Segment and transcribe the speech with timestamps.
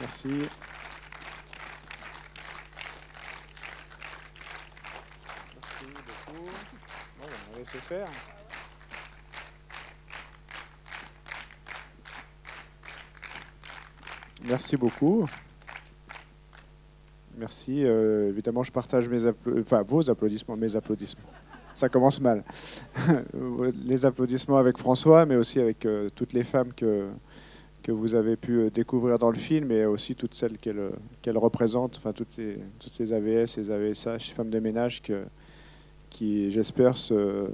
[0.00, 0.28] Merci.
[5.54, 6.44] Merci beaucoup.
[7.18, 8.08] Bon, on va laisser faire.
[14.44, 15.26] Merci beaucoup.
[17.36, 17.84] Merci.
[17.84, 21.30] Euh, évidemment, je partage vos applaudissements, mes applaudissements.
[21.74, 22.42] Ça commence mal.
[23.84, 27.08] les applaudissements avec François, mais aussi avec euh, toutes les femmes que,
[27.82, 30.90] que vous avez pu euh, découvrir dans le film et aussi toutes celles qu'elle euh,
[31.22, 35.02] qu'elle représente, enfin toutes ces, AVS, ces AVSH, femmes de ménage
[36.10, 37.48] qui, j'espère, se, euh,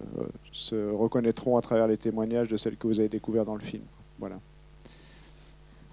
[0.53, 3.85] se reconnaîtront à travers les témoignages de celles que vous avez découvertes dans le film.
[4.19, 4.41] Voilà.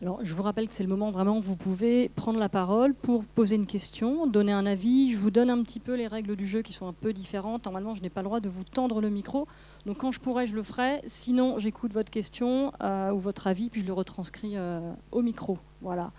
[0.04, 2.94] Alors, je vous rappelle que c'est le moment vraiment où vous pouvez prendre la parole
[2.94, 5.14] pour poser une question, donner un avis.
[5.14, 7.64] Je vous donne un petit peu les règles du jeu qui sont un peu différentes.
[7.64, 9.48] Normalement, je n'ai pas le droit de vous tendre le micro.
[9.86, 11.02] Donc, quand je pourrai, je le ferai.
[11.08, 15.58] Sinon, j'écoute votre question euh, ou votre avis, puis je le retranscris euh, au micro.
[15.82, 16.12] Voilà.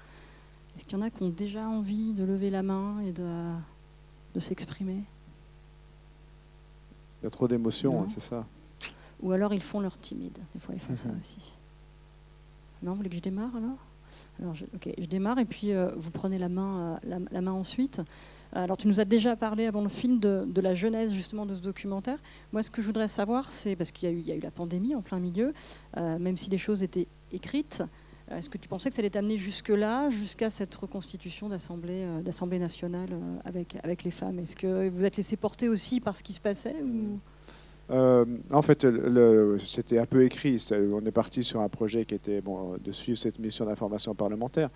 [0.74, 3.52] Est-ce qu'il y en a qui ont déjà envie de lever la main et de,
[4.34, 5.02] de s'exprimer?
[7.20, 8.46] Il y a trop d'émotions, hein, c'est ça.
[9.20, 10.38] Ou alors, ils font leur timide.
[10.54, 11.18] Des fois, ils font ça Mhm.
[11.20, 11.52] aussi.
[12.92, 13.78] Vous voulez que je démarre alors?
[14.40, 14.64] Alors, je,
[15.06, 18.00] démarre et puis euh, vous prenez la main, euh, la, main ensuite.
[18.52, 21.60] Alors, tu nous as déjà parlé avant le film de, la genèse justement de ce
[21.60, 22.18] documentaire.
[22.52, 24.94] Moi, ce que je voudrais savoir, c'est parce qu'il y, y a eu la pandémie
[24.94, 25.52] en plein milieu,
[25.96, 27.82] euh, même si les choses étaient écrites.
[28.30, 33.10] Est-ce que tu pensais que ça allait t'amener jusque-là, jusqu'à cette reconstitution d'Assemblée nationale
[33.44, 34.38] avec, avec les femmes?
[34.38, 37.18] Est-ce que vous êtes laissé porter aussi par ce qui se passait ou...
[37.90, 38.86] Euh, en fait,
[39.64, 40.64] c'était un peu écrit.
[40.92, 44.70] On est parti sur un projet qui était bon, de suivre cette mission d'information parlementaire.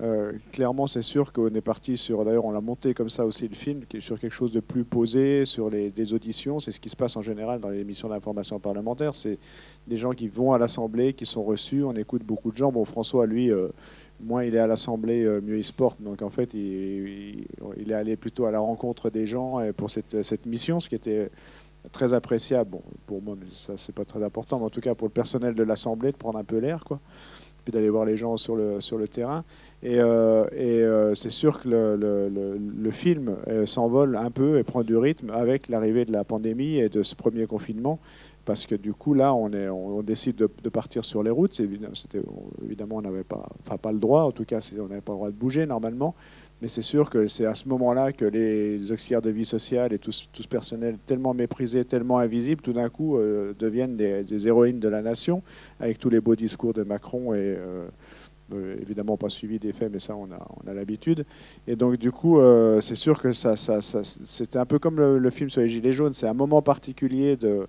[0.00, 2.24] Euh, clairement, c'est sûr qu'on est parti sur.
[2.24, 5.44] D'ailleurs, on l'a monté comme ça aussi le film, sur quelque chose de plus posé,
[5.44, 6.58] sur les, des auditions.
[6.58, 9.14] C'est ce qui se passe en général dans les missions d'information parlementaire.
[9.14, 9.38] C'est
[9.86, 11.84] des gens qui vont à l'Assemblée, qui sont reçus.
[11.84, 12.72] On écoute beaucoup de gens.
[12.72, 13.50] Bon, François, lui.
[13.50, 13.68] euh,
[14.20, 16.00] moins il est à l'Assemblée, mieux il se porte.
[16.00, 17.46] Donc en fait, il, il-
[17.78, 20.94] il est allé plutôt à la rencontre des gens pour cette, cette mission, ce qui
[20.94, 21.30] était
[21.92, 22.70] très appréciable.
[22.70, 25.12] Bon, pour moi, mais ça c'est pas très important, mais en tout cas pour le
[25.12, 27.00] personnel de l'Assemblée, de prendre un peu l'air, quoi,
[27.64, 29.44] puis d'aller voir les gens sur le sur le terrain.
[29.82, 34.82] Et, euh, euh, c'est sûr que le, le- film euh, s'envole un peu et prend
[34.82, 37.98] du rythme avec l'arrivée de la pandémie et de ce premier confinement.
[38.44, 41.54] Parce que du coup, là, on, est, on, décide de, partir sur les routes.
[41.54, 42.22] C'était-
[42.64, 44.22] évidemment, on n'avait pas, enfin, pas le droit.
[44.22, 46.14] En tout cas, on n'avait pas le droit de bouger normalement.
[46.64, 49.98] Mais c'est sûr que c'est à ce moment-là que les auxiliaires de vie sociale et
[49.98, 54.80] tout, tout ce personnel tellement méprisé, tellement invisible, tout d'un coup euh, deviennent des, héroïnes
[54.80, 55.42] de la nation,
[55.78, 57.86] avec tous les beaux discours de Macron et euh,
[58.54, 61.26] euh, évidemment pas suivi des faits, mais ça on a, on a l'habitude.
[61.66, 62.40] Et donc du coup,
[62.80, 63.80] c'est sûr que ça, ça,
[64.54, 67.66] un peu comme le, film sur les Gilets jaunes, c'est un moment particulier de,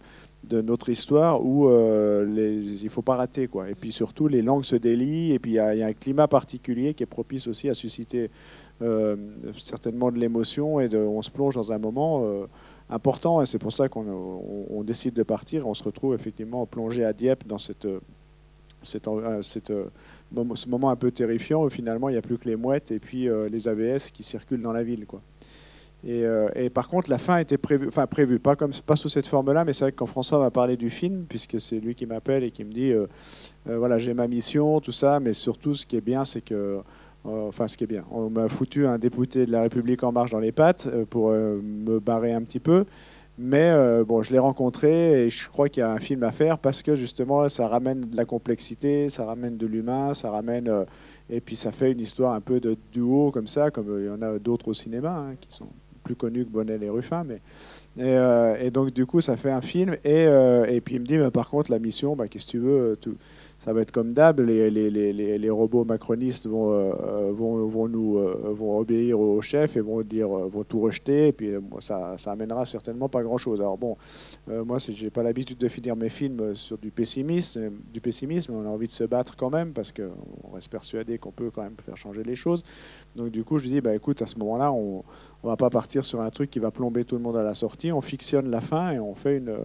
[0.47, 3.47] de notre histoire où euh, les, il faut pas rater.
[3.47, 3.69] Quoi.
[3.69, 6.93] Et puis surtout, les langues se délient, et puis il y a un climat particulier
[6.93, 8.29] qui est propice aussi à susciter
[8.81, 9.15] euh,
[9.57, 12.45] certainement de l'émotion, et on se plonge dans un moment euh,
[12.89, 16.65] important, et c'est pour ça qu'on on- on décide de partir, on se retrouve effectivement
[16.65, 17.85] plongé à Dieppe dans cette...
[17.85, 17.99] euh,
[18.83, 22.99] ce moment un peu terrifiant où finalement il n'y a plus que les mouettes et
[22.99, 25.05] puis les AVS qui circulent dans la ville.
[26.07, 29.91] Et, par contre, la fin était prévue, pas, pas sous cette forme-là, mais c'est vrai
[29.91, 32.71] que quand François m'a parlé du film, puisque c'est lui qui m'appelle et qui me
[32.71, 32.93] dit,
[33.65, 36.81] voilà, j'ai ma mission, tout ça, mais surtout ce qui est bien, c'est que,
[37.25, 40.31] enfin ce qui est bien, on m'a foutu un député de la République en marche
[40.31, 42.85] dans les pattes euh, pour euh, me barrer un petit peu.
[43.37, 46.31] Mais euh, bon, je l'ai rencontré et je crois qu'il y a un film à
[46.31, 50.69] faire parce que justement, ça ramène de la complexité, ça ramène de l'humain, ça ramène
[50.69, 50.85] euh,
[51.29, 54.07] et puis ça fait une histoire un peu de duo comme ça, comme euh, il
[54.07, 55.67] y en a d'autres au cinéma hein, qui sont
[56.03, 57.39] plus connus que Bonnel et Ruffin, mais
[57.97, 61.05] et, euh, donc du coup, ça fait un film et, euh, et puis il me
[61.05, 62.97] dit, mais par contre, la mission, bah, qu'est-ce que tu veux,
[63.59, 67.87] ça va être comme d'hab, les, les, les, les, robots macronistes vont, euh, vont, vont,
[67.87, 71.49] nous, euh, vont obéir au chef et vont, dire, euh, vont tout rejeter, et puis
[71.55, 73.61] euh, ça, ça amènera certainement pas grand-chose.
[73.61, 73.97] Alors bon,
[74.49, 78.01] euh, moi, c'est- j'ai pas l'habitude de finir mes films sur du pessimisme, euh, du
[78.01, 81.49] pessimisme, on a envie de se battre quand même, parce qu'on reste persuadé qu'on peut
[81.49, 82.63] quand même faire changer les choses.
[83.15, 85.03] Donc du coup, je dis, bah, écoute, à ce moment-là, on
[85.43, 87.53] on va pas partir sur un truc qui va plomber tout le monde à la
[87.53, 89.55] sortie, on fictionne la fin et on fait une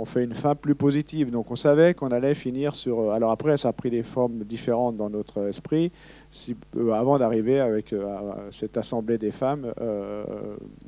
[0.00, 1.30] on fait une fin plus positive.
[1.30, 3.00] Donc on savait qu'on allait finir sur.
[3.00, 5.92] euh, Alors après, ça a pris des formes différentes dans notre esprit.
[6.76, 8.06] Euh, avant d'arriver avec euh,
[8.50, 9.72] cette assemblée des femmes,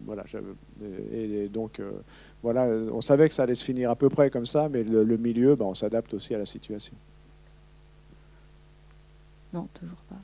[0.07, 0.25] voilà.
[1.13, 1.81] Et, donc
[2.43, 5.17] voilà, on savait que ça allait se finir à peu près comme ça, mais le,
[5.17, 6.95] milieu, bah, on s'adapte aussi à la situation.
[9.53, 10.17] Non, toujours pas.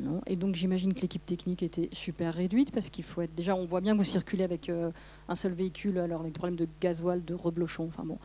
[0.00, 0.22] Non.
[0.26, 3.66] Et donc j'imagine que l'équipe technique était super réduite parce qu'il faut être déjà on
[3.66, 4.90] voit bien que vous circulez avec euh,
[5.28, 8.18] un seul véhicule alors avec des problèmes de gasoil, de reblochon, enfin bon,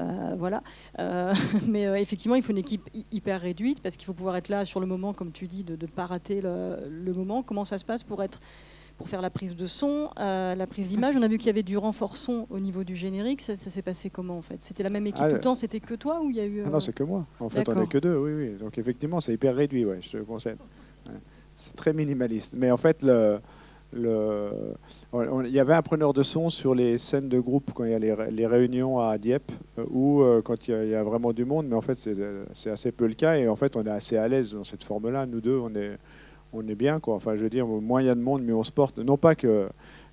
[0.00, 0.62] euh, voilà.
[0.98, 1.32] Euh,
[1.68, 4.80] mais effectivement il faut une équipe hyper réduite parce qu'il faut pouvoir être là sur
[4.80, 7.42] le moment comme tu dis de ne pas rater le, moment.
[7.42, 8.40] Comment ça se passe pour être
[8.96, 11.16] pour faire la prise de son, la prise d'image?
[11.16, 13.40] On a vu qu'il y avait du renfort son au niveau du générique.
[13.40, 14.62] Ça, s'est passé comment en fait?
[14.62, 16.46] C'était la même équipe ah, tout le temps C'était que toi ou il y a
[16.46, 17.26] eu ah Non, c'est que moi.
[17.38, 18.16] En fait, on n'est que deux.
[18.16, 18.58] Oui, oui.
[18.58, 19.84] Donc effectivement, c'est hyper réduit.
[19.84, 20.56] Ouais, je te conseille.
[21.60, 22.54] C'est très minimaliste.
[22.56, 23.38] Mais en fait, le,
[23.92, 24.50] le,
[25.44, 27.94] il y avait un preneur de son sur les scènes de groupe quand il y
[27.94, 31.66] a les, réunions à Dieppe euh, ou euh, quand il y, a, vraiment du monde,
[31.68, 31.98] mais en fait
[32.54, 34.84] c'est assez peu le cas et en fait on est assez à l'aise dans cette
[34.84, 35.26] forme-là.
[35.26, 35.96] Nous deux, on est,
[36.54, 37.14] on est bien quoi.
[37.14, 38.98] Enfin, je veux dire, moins il y a de monde, mieux on se porte.
[38.98, 39.68] Non pas que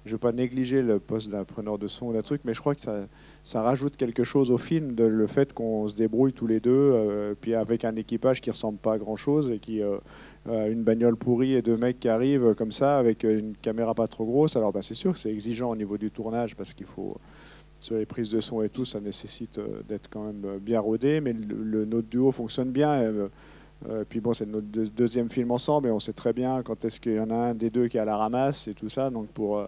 [0.07, 2.59] je veux pas négliger le poste d'un preneur de son ou d'un truc, mais je
[2.59, 6.48] crois que ça, rajoute quelque chose au film, de, le fait qu'on se débrouille tous
[6.48, 9.81] les deux, euh, puis avec un équipage qui ressemble pas à grand chose et qui
[9.81, 9.98] euh,
[10.45, 14.25] une bagnole pourrie et deux mecs qui arrivent comme ça avec une caméra pas trop
[14.25, 14.56] grosse.
[14.56, 17.18] Alors bah, c'est sûr que c'est exigeant au niveau du tournage parce qu'il faut
[17.80, 21.21] sur les prises de son et tout, ça nécessite euh, d'être quand même bien rodé,
[21.21, 23.30] mais le, notre duo fonctionne bien.
[23.88, 27.00] Euh, puis bon, c'est notre deuxième film ensemble et on sait très bien quand est-ce
[27.00, 29.10] qu'il y en a un des deux qui est à la ramasse et tout ça.
[29.10, 29.62] Donc pour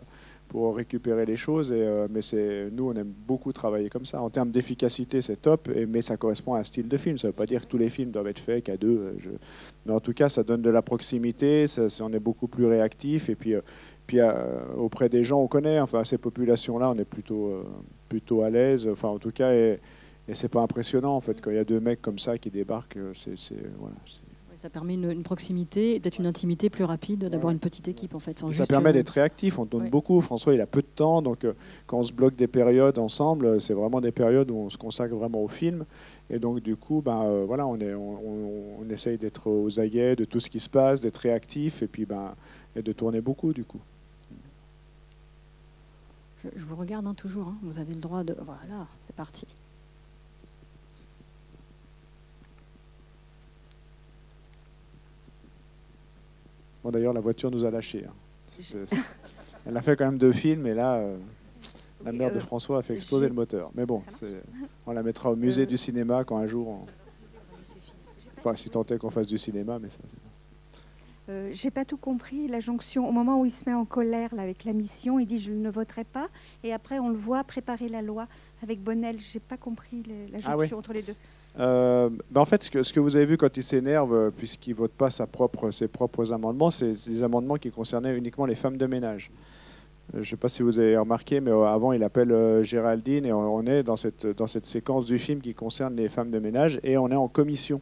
[0.49, 1.71] pour récupérer les choses.
[1.71, 4.21] Et, euh, mais c'est, nous, on aime beaucoup travailler comme ça.
[4.21, 7.17] En termes d'efficacité, c'est top, mais ça correspond à un style de film.
[7.17, 8.97] Ça ne veut pas dire que tous les films doivent être faits qu'à deux.
[8.97, 9.37] Euh.
[9.85, 11.65] Mais en tout cas, ça donne de la proximité,
[12.01, 13.29] on est beaucoup plus réactif.
[13.29, 13.61] Et puis, euh,
[14.07, 14.19] puis
[14.75, 17.63] auprès des gens, on connaît, enfin, ces populations-là, on est plutôt,
[18.09, 18.87] plutôt à l'aise.
[18.87, 19.79] Enfin, en tout cas, et,
[20.27, 22.49] et c'est pas impressionnant, en fait, quand il y a deux mecs comme ça qui
[22.49, 22.97] débarquent.
[23.13, 23.35] C'est,
[24.59, 28.43] ça permet une, proximité, d'être une intimité plus rapide, d'avoir une petite équipe en fait.
[28.51, 30.19] ça permet d'être réactif, on donne beaucoup.
[30.19, 31.53] François, il a peu de temps, donc euh,
[31.87, 35.15] quand on se bloque des périodes ensemble, c'est vraiment des périodes où on se consacre
[35.15, 35.85] vraiment au film.
[36.29, 40.25] Et donc du coup, ben, euh, voilà, on, est, on, essaye d'être aux aguets de
[40.25, 42.35] tout ce qui se passe, d'être réactif et puis ben,
[42.75, 43.79] et de tourner beaucoup du coup.
[46.43, 47.57] Je, vous regarde hein, toujours, hein.
[47.63, 48.35] vous avez le droit de...
[48.41, 49.45] Voilà, c'est parti.
[56.85, 58.05] D'ailleurs, la voiture nous a lâchés.
[58.07, 58.85] Hein.
[59.65, 61.17] Elle a fait quand même deux films, et là, euh,
[62.03, 63.71] la mère de euh, François a fait exploser le moteur.
[63.75, 64.01] Mais bon,
[64.85, 66.87] on la mettra au musée euh, du cinéma quand un jour.
[68.37, 69.99] Enfin, si tant est qu'on fasse du cinéma, mais ça.
[71.29, 72.47] Euh, j'ai pas tout compris.
[72.47, 75.27] La jonction, au moment où il se met en colère là, avec la mission, il
[75.27, 76.29] dit je ne voterai pas.
[76.63, 78.27] Et après, on le voit préparer la loi
[78.63, 79.19] avec Bonnel.
[79.19, 81.15] J'ai pas compris la ah jonction entre les deux.
[81.57, 84.75] Euh, ben en fait, ce que, vous avez vu quand il s'énerve, euh, puisqu'il ne
[84.75, 85.25] vote pas ses
[85.87, 89.31] propres amendements, c'est des amendements qui concernaient uniquement les femmes de ménage.
[90.13, 93.33] Euh, je ne sais pas si vous avez remarqué, mais avant, il appelle Géraldine et
[93.33, 96.79] on, est dans cette, dans cette séquence du film qui concerne les femmes de ménage
[96.83, 97.81] et on est en commission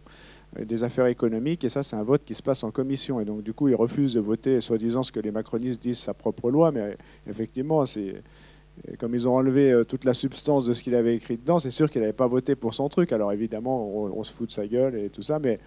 [0.58, 3.20] des affaires économiques et ça, c'est un vote qui se passe en commission.
[3.20, 6.14] Et donc, du coup, il refuse de voter, soi-disant, ce que les macronistes disent, sa
[6.14, 6.98] propre loi, mais
[7.30, 8.24] effectivement, c'est
[9.00, 11.72] comme ils ont enlevé euh, toute la substance de ce qu'il avait écrit dedans, c'est
[11.72, 13.12] sûr qu'il n'avait pas voté pour son truc.
[13.12, 15.60] Alors évidemment, on, se fout de sa gueule et tout ça, mais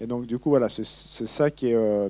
[0.00, 2.08] et donc du coup voilà, c'est ça qui est, euh,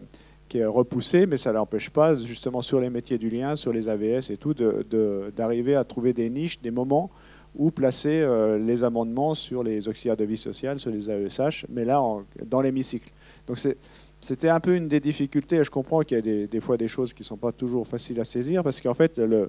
[0.49, 3.89] qui est repoussé, mais ça n'empêche pas justement sur les métiers du lien, sur les
[3.89, 7.11] AVS et tout, d'arriver à trouver des niches, des moments
[7.57, 11.85] où placer euh, les amendements sur les auxiliaires de vie sociale, sur les AESH, mais
[11.85, 12.03] là
[12.47, 13.11] dans l'hémicycle.
[13.47, 13.77] Donc c'est
[14.25, 15.63] c'était un peu une des difficultés.
[15.63, 18.19] Je comprends qu'il y a des, fois des choses qui ne sont pas toujours faciles
[18.21, 19.49] à saisir, parce qu'en fait, le,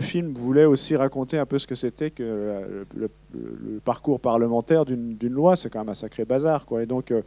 [0.00, 3.08] film voulait aussi raconter un peu ce que c'était que le,
[3.84, 5.54] parcours parlementaire d'une loi.
[5.54, 6.66] C'est quand même un sacré bazar.
[6.66, 6.82] Quoi.
[6.82, 7.22] Et donc, euh,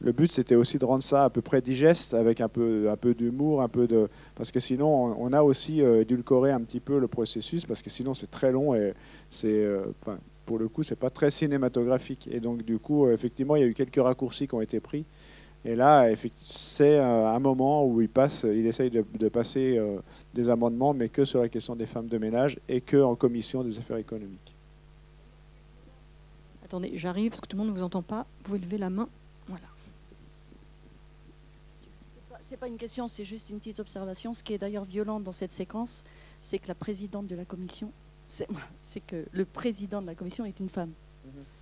[0.00, 3.60] le but, c'était aussi de rendre ça à peu près digeste, avec un peu, d'humour,
[3.60, 4.08] un peu de...
[4.36, 7.90] Parce que sinon, on, a aussi euh, édulcoré un petit peu le processus, parce que
[7.90, 8.94] sinon, c'est très long et
[9.30, 9.48] c'est...
[9.48, 9.86] Euh,
[10.44, 12.28] pour le coup, c'est pas très cinématographique.
[12.30, 15.04] Et donc, du coup, effectivement, il y a eu quelques raccourcis qui ont été pris.
[15.66, 16.08] Et là,
[16.44, 19.98] c'est euh, un moment où il, passe, il essaye de, passer euh,
[20.32, 23.64] des amendements, mais que sur la question des femmes de ménage et que en commission
[23.64, 24.54] des affaires économiques.
[26.64, 28.26] Attendez, j'arrive parce que tout le monde ne vous entend pas.
[28.38, 29.08] Vous pouvez lever la main.
[29.48, 29.66] Voilà.
[32.42, 34.32] C'est pas une question, c'est juste une petite observation.
[34.32, 36.04] Ce qui est d'ailleurs violent dans cette séquence,
[36.40, 37.90] c'est que la présidente de la commission,
[38.28, 40.92] c'est que le président de la commission est une femme.
[41.24, 41.55] Mhm.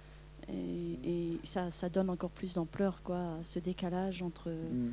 [0.53, 4.51] Et, ça, ça, donne encore plus d'ampleur, quoi, ce décalage entre.
[4.51, 4.93] Mm.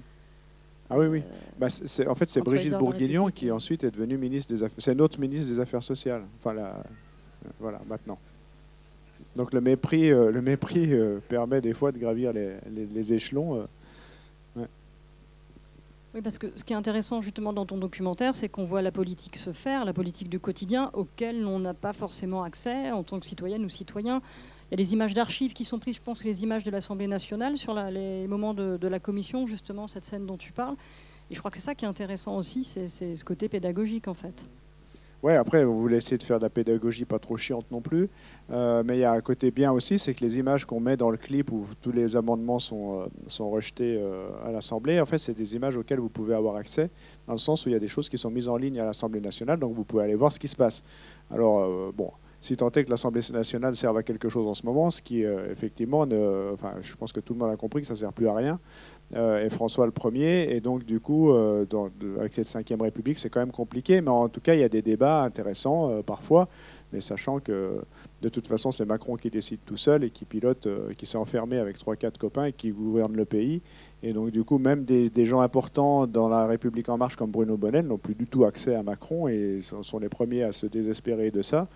[0.90, 1.20] Ah oui, oui.
[1.20, 1.68] Euh, bah,
[2.08, 4.84] en fait, c'est Brigitte Bourguignon qui ensuite est devenue ministre des Affaires.
[4.84, 6.24] C'est notre ministre des Affaires sociales.
[6.38, 8.20] Enfin, la, euh, voilà, maintenant.
[9.36, 10.92] Donc le mépris, euh, le mépris
[11.30, 13.66] permet des fois de gravir les, les, échelons.
[16.14, 18.92] Oui, parce que ce qui est intéressant justement dans ton documentaire, c'est qu'on voit la
[18.92, 23.18] politique se faire, la politique du quotidien, auquel on n'a pas forcément accès en tant
[23.18, 24.22] que citoyenne ou citoyen.
[24.72, 27.08] Il y a des images d'archives qui sont prises, je pense, les images de l'Assemblée
[27.08, 30.76] nationale sur les moments de, la commission, justement, cette scène dont tu parles.
[31.30, 34.14] Et je crois que c'est ça qui est intéressant aussi, c'est ce côté pédagogique en
[34.14, 34.48] fait.
[35.24, 38.10] Ouais, après, vous voulez essayer de faire de la pédagogie pas trop chiante non plus.
[38.50, 40.98] Euh, mais il y a un côté bien aussi, c'est que les images qu'on met
[40.98, 45.06] dans le clip où tous les amendements sont, euh, sont rejetés euh, à l'Assemblée, en
[45.06, 46.90] fait, c'est des images auxquelles vous pouvez avoir accès,
[47.28, 48.86] dans le sens où il y a des choses qui sont mises en ligne à
[48.86, 50.82] l'Assemblée nationale, donc vous pouvez aller voir ce qui se passe.
[51.30, 52.12] Alors, bon,
[52.42, 55.22] si tant est que l'Assemblée nationale serve à quelque chose en ce moment, ce qui,
[55.22, 58.14] effectivement, ne, enfin, je pense que tout le monde a compris que ça ne sert
[58.14, 58.60] plus à rien.
[59.16, 60.54] Euh, et François le premier.
[60.56, 61.66] Et donc, du coup, euh,
[62.20, 64.02] avec cette cinquième République, c'est quand même compliqué.
[64.02, 66.48] Mais en tout cas, il y a des débats intéressants euh, parfois.
[66.94, 67.82] Mais sachant que,
[68.22, 70.68] de toute façon, c'est Macron qui décide tout seul et qui pilote,
[70.98, 73.62] qui s'est enfermé avec 3-4 copains et qui gouverne le pays.
[74.04, 77.56] Et donc, du coup, même des, gens importants dans la République En Marche comme Bruno
[77.56, 81.32] Bonnel n'ont plus du tout accès à Macron et sont les premiers à se désespérer
[81.32, 81.70] de ça.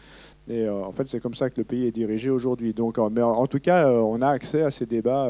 [0.48, 2.74] Et en fait, c'est comme ça que le pays est dirigé aujourd'hui.
[2.74, 5.28] Donc, mais en, tout cas, on a accès à ces débats.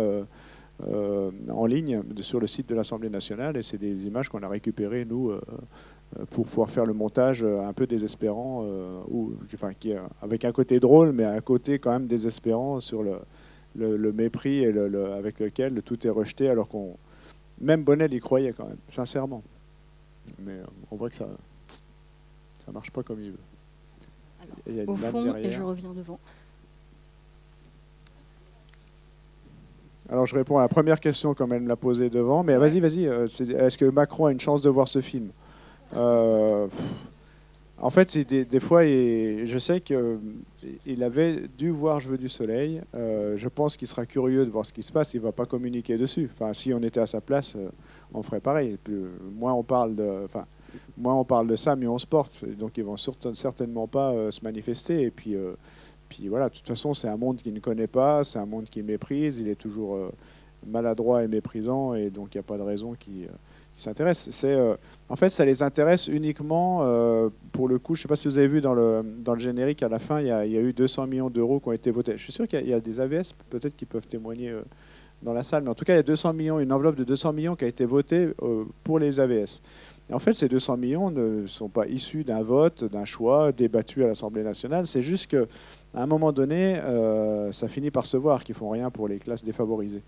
[0.84, 4.50] Euh, en ligne sur le site de l'Assemblée nationale et c'est des images qu'on a
[4.50, 5.42] récupérées, nous, euh,
[6.20, 8.66] euh, pour pouvoir faire le montage un peu désespérant,
[9.08, 9.34] ou,
[10.22, 15.14] avec un côté drôle, mais un côté quand même désespérant sur le, mépris et le,
[15.14, 16.98] avec lequel tout est rejeté, alors qu'on.
[17.62, 19.42] Même Bonnel y croyait quand même, sincèrement.
[20.40, 20.60] Mais
[20.92, 21.28] on voit que ça
[22.66, 23.55] ça marche pas comme il veut.
[24.68, 26.20] Alors, au fond, et je reviens devant.
[30.10, 32.80] Alors je réponds à la première question comme elle me l'a posée devant, mais vas-y,
[32.80, 33.08] vas-y.
[33.08, 35.30] Euh, est-ce que Macron a une chance de voir ce film?
[35.96, 36.68] Euh,
[37.80, 42.82] En fait, des, des, fois, je sais qu'il avait dû voir Je veux du soleil.
[42.96, 45.14] Euh, je pense qu'il sera curieux de voir ce qui se passe.
[45.14, 46.30] Il ne va pas communiquer dessus.
[46.34, 47.58] Enfin, si on était à sa place,
[48.14, 48.78] on ferait pareil.
[49.38, 50.46] moins on parle de, enfin,
[50.98, 52.46] moins on parle de ça, mieux on se porte.
[52.58, 55.02] Donc ils vont certainement pas se manifester.
[55.02, 55.36] Et puis
[56.10, 58.66] puis voilà, de toute façon, c'est un monde qu'il ne connaît pas, c'est un monde
[58.66, 60.12] qu'il méprise, il est toujours euh,
[60.66, 63.36] maladroit et méprisant, et donc il n'y a pas de raison qu'il euh,
[63.76, 64.30] s'intéresse.
[64.44, 64.76] Euh,
[65.10, 66.80] en fait, ça les intéresse uniquement,
[67.52, 69.40] pour le coup, je ne sais pas si vous avez vu dans le, dans le
[69.40, 72.18] générique, à la fin, il y, a, eu 200 millions d'euros qui ont été votés.
[72.18, 74.54] Je suis sûr qu'il y, a des AVS, peut-être, qui peuvent témoigner
[75.24, 77.04] dans la salle, mais en tout cas, il y a 200 millions, une enveloppe de
[77.04, 78.30] 200 millions qui a été votée
[78.84, 79.62] pour les AVS.
[80.10, 84.04] Et en fait, ces 200 millions ne sont pas issus d'un vote, d'un choix débattu
[84.04, 84.86] à l'Assemblée nationale.
[84.86, 85.48] C'est juste que
[85.96, 89.18] à un moment donné, euh, ça finit par se voir qu'ils font rien pour les
[89.18, 90.04] classes défavorisées.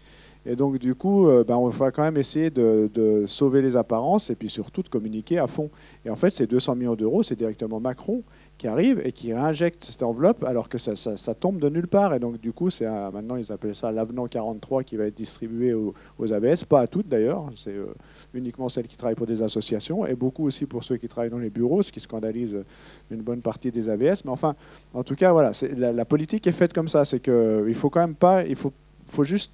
[0.46, 3.76] Et donc, du coup, euh, ben, on va quand même essayer de, de, sauver les
[3.76, 5.70] apparences et puis surtout de communiquer à fond.
[6.06, 8.22] Et en fait, ces 200 millions d'euros, c'est directement Macron
[8.58, 12.14] qui arrive et qui réinjecte cette enveloppe alors que ça, tombe de nulle part.
[12.14, 15.74] Et donc, du coup, c'est maintenant, ils appellent ça l'avenant 43 qui va être distribué
[15.74, 15.94] aux,
[16.34, 17.94] ABS, pas à toutes d'ailleurs, c'est euh,
[18.34, 21.38] uniquement celles qui travaillent pour des associations et beaucoup aussi pour ceux qui travaillent dans
[21.38, 22.58] les bureaux, ce qui scandalise
[23.12, 24.26] une bonne partie des ABS.
[24.26, 24.56] Mais enfin,
[24.94, 27.06] en tout cas, voilà, la, politique est faite comme ça.
[27.06, 28.74] C'est qu'il faut quand même pas, il faut,
[29.06, 29.52] faut juste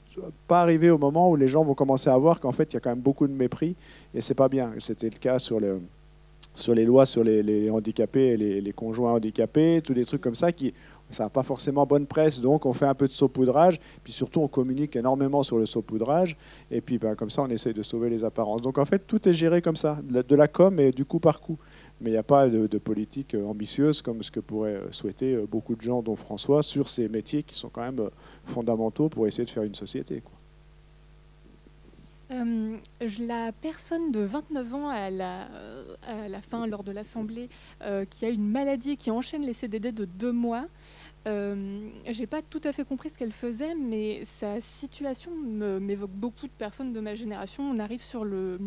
[0.47, 2.77] pas arriver au moment où les gens vont commencer à voir qu'en fait, il y
[2.77, 3.75] a quand même beaucoup de mépris
[4.13, 4.71] et c'est pas bien.
[4.79, 5.79] C'était le cas sur le
[6.55, 10.51] sur les lois sur les, handicapés et les, conjoints handicapés, tous des trucs comme ça
[10.51, 10.73] qui
[11.09, 14.39] ça n'a pas forcément bonne presse, donc on fait un peu de saupoudrage, puis surtout
[14.39, 16.35] on communique énormément sur le saupoudrage,
[16.71, 18.61] et puis ben, comme ça on essaye de sauver les apparences.
[18.61, 21.39] Donc en fait tout est géré comme ça, de la com et du coup par
[21.39, 21.59] coup.
[22.01, 25.81] Mais il n'y a pas de, politique ambitieuse comme ce que pourraient souhaiter beaucoup de
[25.81, 28.09] gens, dont François, sur ces métiers qui sont quand même
[28.45, 30.21] fondamentaux pour essayer de faire une société.
[30.21, 30.42] Quoi.
[32.33, 32.77] Euh,
[33.19, 35.47] la personne de 29 ans à la,
[36.49, 37.49] fin, lors de l'Assemblée,
[37.81, 40.65] euh, qui a une maladie qui enchaîne les CDD de deux mois,
[41.27, 46.47] euh, j'ai pas tout à fait compris ce qu'elle faisait, mais sa situation m'évoque beaucoup
[46.47, 47.63] de personnes de ma génération.
[47.63, 48.59] On arrive sur le,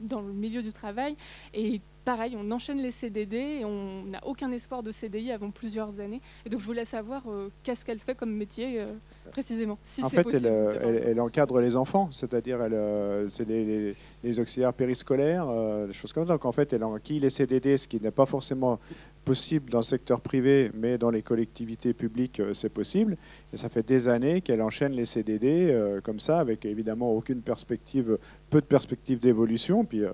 [0.00, 1.16] dans le milieu du travail
[1.54, 6.00] et pareil, on enchaîne les CDD et on n'a aucun espoir de CDI avant plusieurs
[6.00, 6.22] années.
[6.46, 8.94] Et donc je voulais savoir euh, qu'est-ce qu'elle fait comme métier euh,
[9.30, 9.76] précisément.
[10.02, 15.48] en fait, elle, encadre les enfants, c'est-à-dire elle, euh, c'est les, auxiliaires périscolaires,
[15.86, 16.32] des choses comme ça.
[16.32, 18.78] Donc en fait, elle enquille les CDD, ce qui n'est pas forcément
[19.26, 23.18] possible dans le secteur privé, mais dans les collectivités publiques, c'est possible.
[23.52, 28.16] Et ça fait des années qu'elle enchaîne les CDD comme ça, avec évidemment aucune perspective,
[28.48, 29.84] peu de perspective d'évolution.
[29.84, 30.04] Puis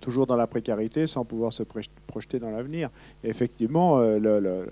[0.00, 1.62] toujours dans la précarité sans pouvoir se
[2.06, 2.90] projeter dans l'avenir.
[3.22, 4.66] Effectivement, euh,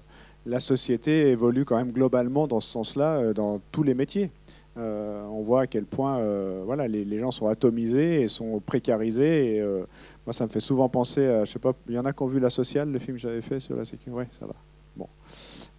[0.46, 4.30] la société évolue quand même globalement dans ce sens-là euh, dans tous les métiers.
[4.76, 6.22] Euh, on voit à quel point
[6.64, 9.60] voilà, les, gens sont atomisés et sont précarisés.
[10.24, 12.22] Moi, ça me fait souvent penser à, je sais pas, il y en a qui
[12.22, 14.12] ont vu La Sociale, le film que j'avais fait sur la sécurité.
[14.12, 14.54] Oui, ça va.
[14.96, 15.08] Bon.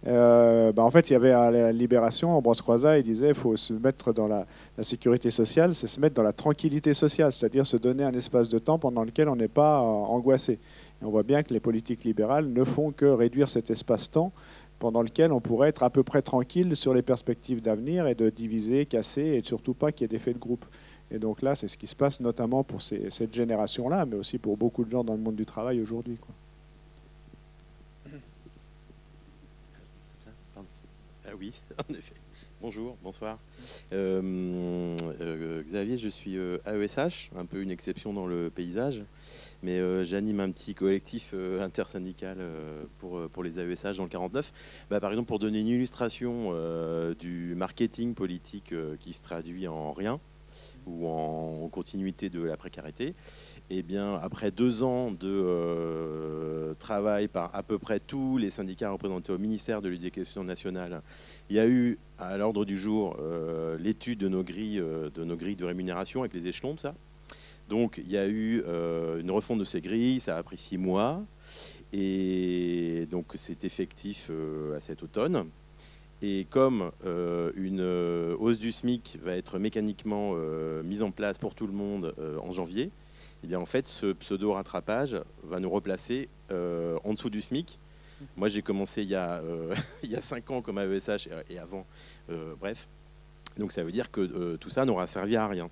[0.06, 3.34] Euh, bah, en fait, il y avait à la Libération, Ambroise Croizat, il disait qu'il
[3.34, 4.46] faut se mettre dans la,
[4.82, 8.58] sécurité sociale, c'est se mettre dans la tranquillité sociale, c'est-à-dire se donner un espace de
[8.58, 10.54] temps pendant lequel on n'est pas euh, angoissé.
[11.02, 14.32] Et on voit bien que les politiques libérales ne font que réduire cet espace-temps
[14.78, 18.30] pendant lequel on pourrait être à peu près tranquille sur les perspectives d'avenir et de
[18.30, 20.64] diviser, casser et surtout pas qu'il y ait d'effet de groupe.
[21.10, 24.56] Et donc là, c'est ce qui se passe notamment pour cette génération-là, mais aussi pour
[24.56, 26.18] beaucoup de gens dans le monde du travail aujourd'hui.
[31.40, 31.52] Oui,
[31.90, 32.14] en effet.
[32.60, 33.38] Bonjour, bonsoir.
[33.92, 39.02] Euh, euh, Xavier, je suis AESH, un peu une exception dans le paysage,
[39.62, 42.36] mais euh, j'anime un petit collectif intersyndical
[42.98, 44.52] pour, pour les AESH dans le 49.
[44.90, 46.52] Bah, par exemple, pour donner une illustration
[47.18, 50.20] du marketing politique qui se traduit en rien
[50.86, 53.14] ou en continuité de la précarité,
[53.72, 58.90] eh bien, après deux ans de euh, travail par à peu près tous les syndicats
[58.90, 61.02] représentés au ministère de l'Éducation nationale,
[61.48, 65.22] il y a eu à l'ordre du jour euh, l'étude de nos grilles euh, de
[65.22, 66.96] nos grilles de rémunération avec les échelons de ça.
[67.68, 68.64] Donc, il y a eu
[69.20, 71.22] une refonte de ces grilles, ça a pris six mois,
[71.92, 74.28] et donc c'est effectif
[74.74, 75.46] à cet automne.
[76.20, 76.90] Et comme
[77.54, 77.80] une
[78.40, 80.34] hausse du SMIC va être mécaniquement
[80.82, 82.12] mise en place pour tout le monde
[82.42, 82.90] en janvier,
[83.48, 87.78] eh en fait, ce pseudo-rattrapage va nous replacer euh, en dessous du SMIC.
[88.36, 91.58] Moi, j'ai commencé il y, a, euh, il y a 5 ans comme AESH et
[91.58, 91.86] avant,
[92.28, 92.88] euh, bref.
[93.58, 95.70] Donc, ça veut dire que tout ça n'aura servi à rien.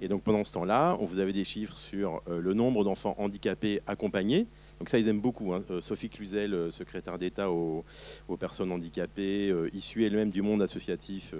[0.00, 3.80] Et donc, pendant ce temps-là, on vous avait des chiffres sur le nombre d'enfants handicapés
[3.88, 4.46] accompagnés.
[4.78, 5.52] Donc, ça, ils aiment beaucoup.
[5.52, 5.64] Hein.
[5.80, 7.84] Sophie Cluzel, secrétaire d'État aux,
[8.28, 11.34] aux, personnes handicapées, issue elle-même du monde associatif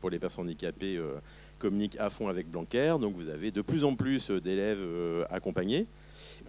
[0.00, 1.00] pour les personnes handicapées
[1.58, 2.96] communique à fond avec Blanquer.
[3.00, 5.86] Donc vous avez de plus en plus d'élèves euh, accompagnés.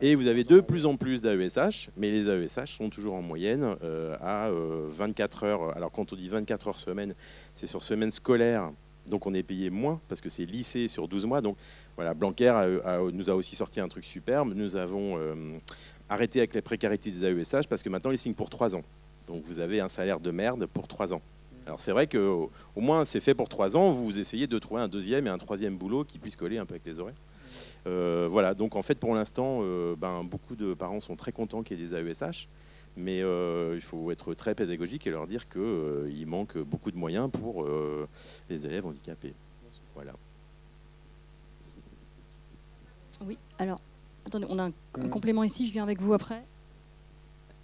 [0.02, 3.76] Et vous avez de plus en plus d'AESH, mais les AESH sont toujours en moyenne
[3.84, 4.50] euh, à
[4.90, 5.78] 24 euh, heures.
[5.78, 7.16] Alors quand on dit 24 heures semaine,
[7.56, 8.72] c'est sur semaine scolaire,
[9.08, 11.42] donc on est payé moins parce que c'est lycée sur 12 mois.
[11.42, 11.58] Donc
[11.96, 12.80] voilà, Blanquer
[13.14, 14.54] nous a aussi sorti un truc superbe.
[14.56, 15.18] Nous avons
[16.10, 18.84] arrêté avec les précarités des AESH parce que maintenant ils signent pour 3 ans.
[19.28, 21.22] Donc vous avez un salaire de merde pour 3 ans.
[21.68, 24.82] Alors c'est vrai qu'au au moins c'est fait pour trois ans, vous essayez de trouver
[24.82, 27.14] un deuxième et un troisième boulot qui puisse coller un peu avec les oreilles.
[27.86, 31.64] Euh, voilà, donc en fait pour l'instant, euh, ben, beaucoup de parents sont très contents
[31.64, 32.48] qu'il y ait des AESH,
[32.96, 37.30] mais euh, il faut être très pédagogique et leur dire qu'il manque beaucoup de moyens
[37.30, 37.68] pour
[38.50, 39.34] les élèves handicapés.
[39.94, 40.14] Voilà.
[43.26, 43.80] Oui, alors,
[44.26, 45.10] attendez, on a un mmh.
[45.10, 46.46] complément ici, je viens avec vous après.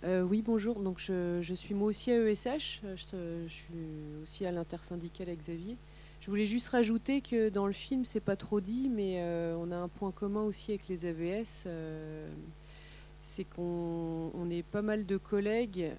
[0.03, 0.81] Euh, oui, bonjour.
[0.81, 2.81] Donc, je, suis moi aussi à ESH.
[2.95, 3.73] Je, suis
[4.21, 5.77] aussi à l'intersyndicale avec Xavier.
[6.19, 9.71] Je voulais juste rajouter que dans le film, c'est pas trop dit, mais euh, on
[9.71, 11.63] a un point commun aussi avec les AVS.
[11.67, 12.29] Euh,
[13.23, 15.91] c'est qu'on est pas mal de collègues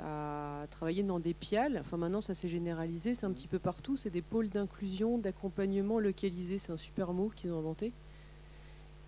[0.00, 1.78] à travailler dans des piales.
[1.80, 3.96] Enfin, maintenant, ça s'est généralisé, c'est un petit peu partout.
[3.96, 6.58] C'est des pôles d'inclusion, d'accompagnement localisé.
[6.58, 7.92] C'est un super mot qu'ils ont inventé.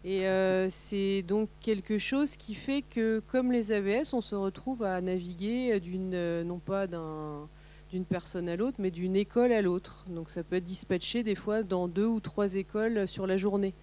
[0.04, 4.82] Et euh, c'est donc quelque chose qui fait que, comme les AVS, on se retrouve
[4.82, 10.06] à naviguer d'une, euh, non pas d'une personne à l'autre, mais d'une école à l'autre.
[10.08, 13.74] Donc ça peut être dispatché des fois dans deux ou trois écoles sur la journée.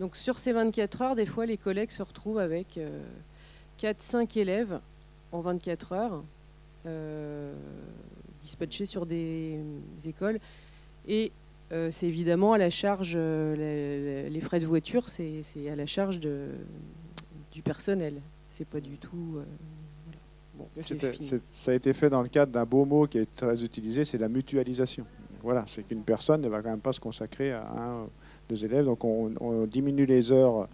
[0.00, 2.78] Donc sur ces 24 heures, des fois, les collègues se retrouvent avec
[3.80, 4.80] 4-5 euh, élèves
[5.32, 6.24] en 24 heures,
[8.42, 9.58] dispatchés sur des
[10.04, 10.40] écoles.
[11.08, 11.32] Et
[11.74, 16.20] euh, c'est évidemment à la charge, euh, les, frais de voiture, c'est à la charge
[16.20, 16.46] de,
[17.50, 18.20] du personnel.
[18.48, 19.38] C'est pas du tout.
[19.38, 20.82] Euh,
[21.50, 24.18] ça a été fait dans le cadre d'un beau mot qui est très utilisé, c'est
[24.18, 25.04] la mutualisation.
[25.42, 28.06] Voilà, c'est qu'une personne ne va quand même pas se consacrer à un,
[28.48, 28.84] deux élèves.
[28.84, 30.68] Donc on, diminue les heures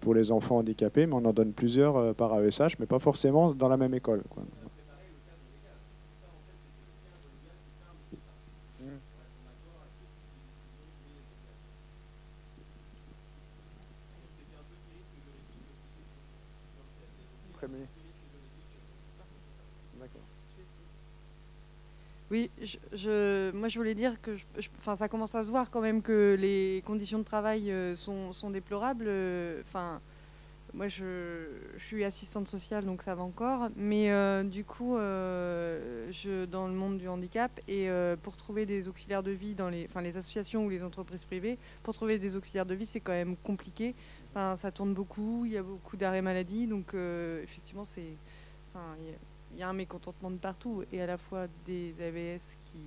[0.00, 3.68] pour les enfants handicapés, mais on en donne plusieurs par AESH, mais pas forcément dans
[3.68, 4.22] la même école.
[22.30, 22.48] Oui,
[22.92, 24.36] je, moi je voulais dire que
[24.96, 29.06] ça commence à se voir quand même que les conditions de travail euh, sont, déplorables.
[29.08, 30.00] Euh, enfin,
[30.72, 36.68] moi je, suis assistante sociale donc ça va encore, mais euh, du coup je, dans
[36.68, 37.88] le monde du handicap et
[38.22, 42.20] pour trouver des auxiliaires de vie dans les associations ou les entreprises privées, pour trouver
[42.20, 43.96] des auxiliaires de vie c'est quand même compliqué.
[44.30, 46.94] Enfin, ça tourne beaucoup, il y a beaucoup d'arrêts maladie, donc
[47.42, 48.16] effectivement c'est...
[48.72, 48.94] Enfin,
[49.52, 52.78] il y a un mécontentement de partout, et à la fois des AVS qui,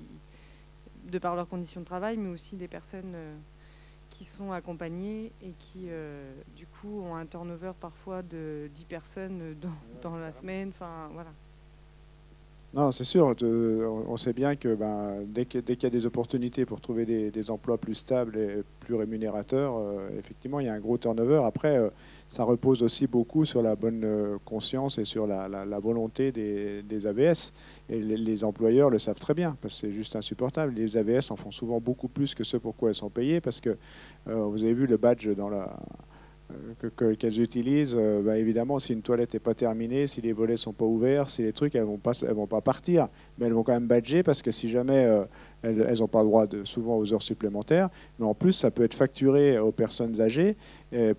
[1.05, 3.35] de par leurs conditions de travail, mais aussi des personnes euh,
[4.09, 9.55] qui sont accompagnées et qui, euh, du coup, ont un turnover parfois de 10 personnes
[10.01, 10.69] dans, la semaine.
[10.69, 11.31] Enfin, voilà.
[12.75, 13.35] Non, c'est sûr.
[13.43, 17.77] on sait bien que ben, dès qu'il y a des opportunités pour trouver des, emplois
[17.77, 21.43] plus stables et plus rémunérateurs, euh, effectivement, il y a un gros turnover.
[21.45, 21.89] Après, euh,
[22.27, 27.05] ça repose aussi beaucoup sur la bonne euh, conscience et sur la, volonté des, des,
[27.05, 27.53] AVS.
[27.89, 30.73] Et les, employeurs le savent très bien, parce que c'est juste insupportable.
[30.73, 33.61] Les AVS en font souvent beaucoup plus que ce pour quoi elles sont payées, parce
[33.61, 33.77] que
[34.25, 35.77] vous avez vu le badge dans la
[37.19, 40.73] qu'elles utilisent, euh, bah, évidemment, si une toilette n'est pas terminée, si les volets sont
[40.73, 43.63] pas ouverts, si les trucs, elles vont pas, elles vont pas partir, mais elles vont
[43.63, 45.23] quand même badger parce que si jamais euh,
[45.63, 47.89] elles n'ont pas le droit souvent aux heures supplémentaires,
[48.19, 50.57] mais en plus ça peut être facturé aux personnes âgées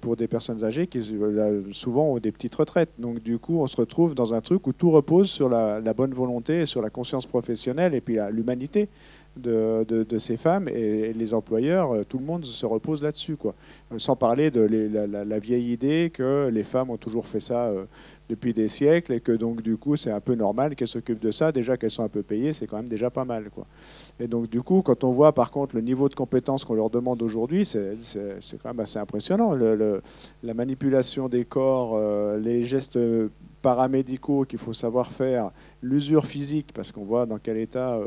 [0.00, 2.90] pour des personnes âgées qui euh, souvent ont des petites retraites.
[2.98, 6.12] Donc du coup, on se retrouve dans un truc où tout repose sur la bonne
[6.12, 8.88] volonté, sur la conscience professionnelle et puis l'humanité
[9.36, 13.36] de, ces femmes et, les employeurs, euh, tout le monde se repose là-dessus.
[13.36, 13.54] quoi.
[13.92, 17.84] Euh, sans parler de la, vieille idée que les femmes ont toujours fait ça euh,
[18.28, 21.30] depuis des siècles et que donc du coup c'est un peu normal qu'elles s'occupent de
[21.30, 21.52] ça.
[21.52, 23.50] Déjà qu'elles sont un peu payées, c'est quand même déjà pas mal.
[23.50, 23.66] quoi.
[24.20, 26.90] Et donc du coup, quand on voit par contre le niveau de compétence qu'on leur
[26.90, 27.96] demande aujourd'hui, c'est
[28.62, 29.54] quand même assez impressionnant.
[29.54, 31.98] la manipulation des corps,
[32.38, 32.98] les gestes
[33.64, 35.50] paramédicaux qu'il faut savoir faire,
[35.80, 37.98] l'usure physique, parce qu'on voit dans quel état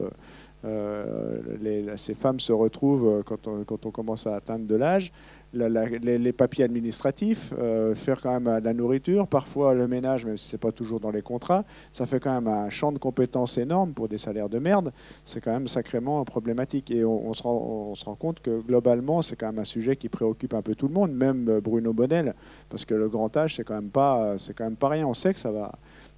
[0.66, 5.12] euh, ces femmes se retrouvent, euh, quand on commence à atteindre de l'âge,
[5.58, 10.56] les, papiers administratifs, euh, faire quand même la nourriture, parfois le ménage, même si ce
[10.56, 13.94] n'est pas toujours dans les contrats, ça fait quand même un champ de compétences énorme
[13.94, 14.92] pour des salaires de merde.
[15.26, 16.92] C'est quand même sacrément problématique.
[16.92, 20.62] Et on, se rend, compte que globalement, c'est quand même un sujet qui préoccupe un
[20.62, 22.34] peu tout le monde, même Bruno Bonnel,
[22.70, 25.08] parce que le grand âge, c'est quand, même pas, quand même pas rien.
[25.08, 25.72] On sait que ça va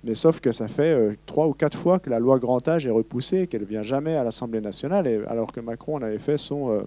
[0.04, 2.88] mais sauf que ça fait euh, trois ou quatre fois que la loi grand âge
[2.88, 6.72] est repoussée, qu'elle ne vient jamais à l'Assemblée nationale, alors que Macron avait fait son,
[6.72, 6.84] euh,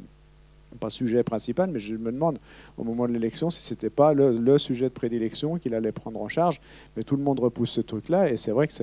[0.78, 2.38] pas sujet principal, mais je me demande
[2.76, 6.20] au moment de l'élection si ce n'était pas le, sujet de prédilection qu'il allait prendre
[6.20, 6.60] en charge.
[6.96, 8.74] Mais tout le monde repousse ce truc-là, et c'est vrai que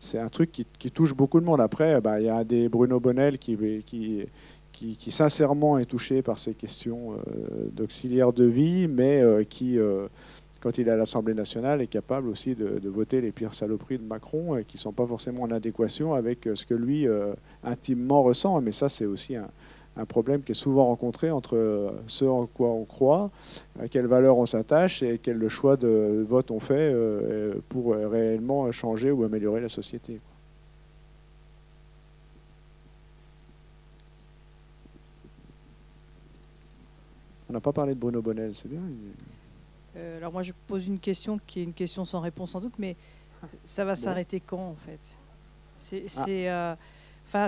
[0.00, 1.60] c'est un truc qui, touche beaucoup de monde.
[1.60, 4.26] Après, bah, il y a des Bruno Bonnel qui, qui,
[4.72, 9.78] qui, sincèrement est touché par ces questions euh, d'auxiliaire de vie, mais qui
[10.60, 14.04] quand il est à l'Assemblée nationale, est capable aussi de, voter les pires saloperies de
[14.04, 17.32] Macron et qui ne sont pas forcément en adéquation avec euh, ce que lui euh,
[17.64, 18.60] intimement ressent.
[18.60, 19.48] Mais ça, c'est aussi un,
[20.06, 23.30] problème qui est souvent rencontré entre euh, ce en quoi on croit,
[23.80, 26.94] à quelle valeur on s'attache et quel choix de vote on fait
[27.68, 30.20] pour réellement changer ou améliorer la société.
[37.50, 38.80] On n'a pas parlé de Bruno Bonnel, c'est bien.
[39.96, 42.74] Euh, alors moi, je pose une question qui est une question sans réponse sans doute,
[42.78, 42.94] mais
[43.64, 45.18] ça va s'arrêter quand en fait?
[45.78, 46.28] C'est ah.
[46.28, 46.74] euh,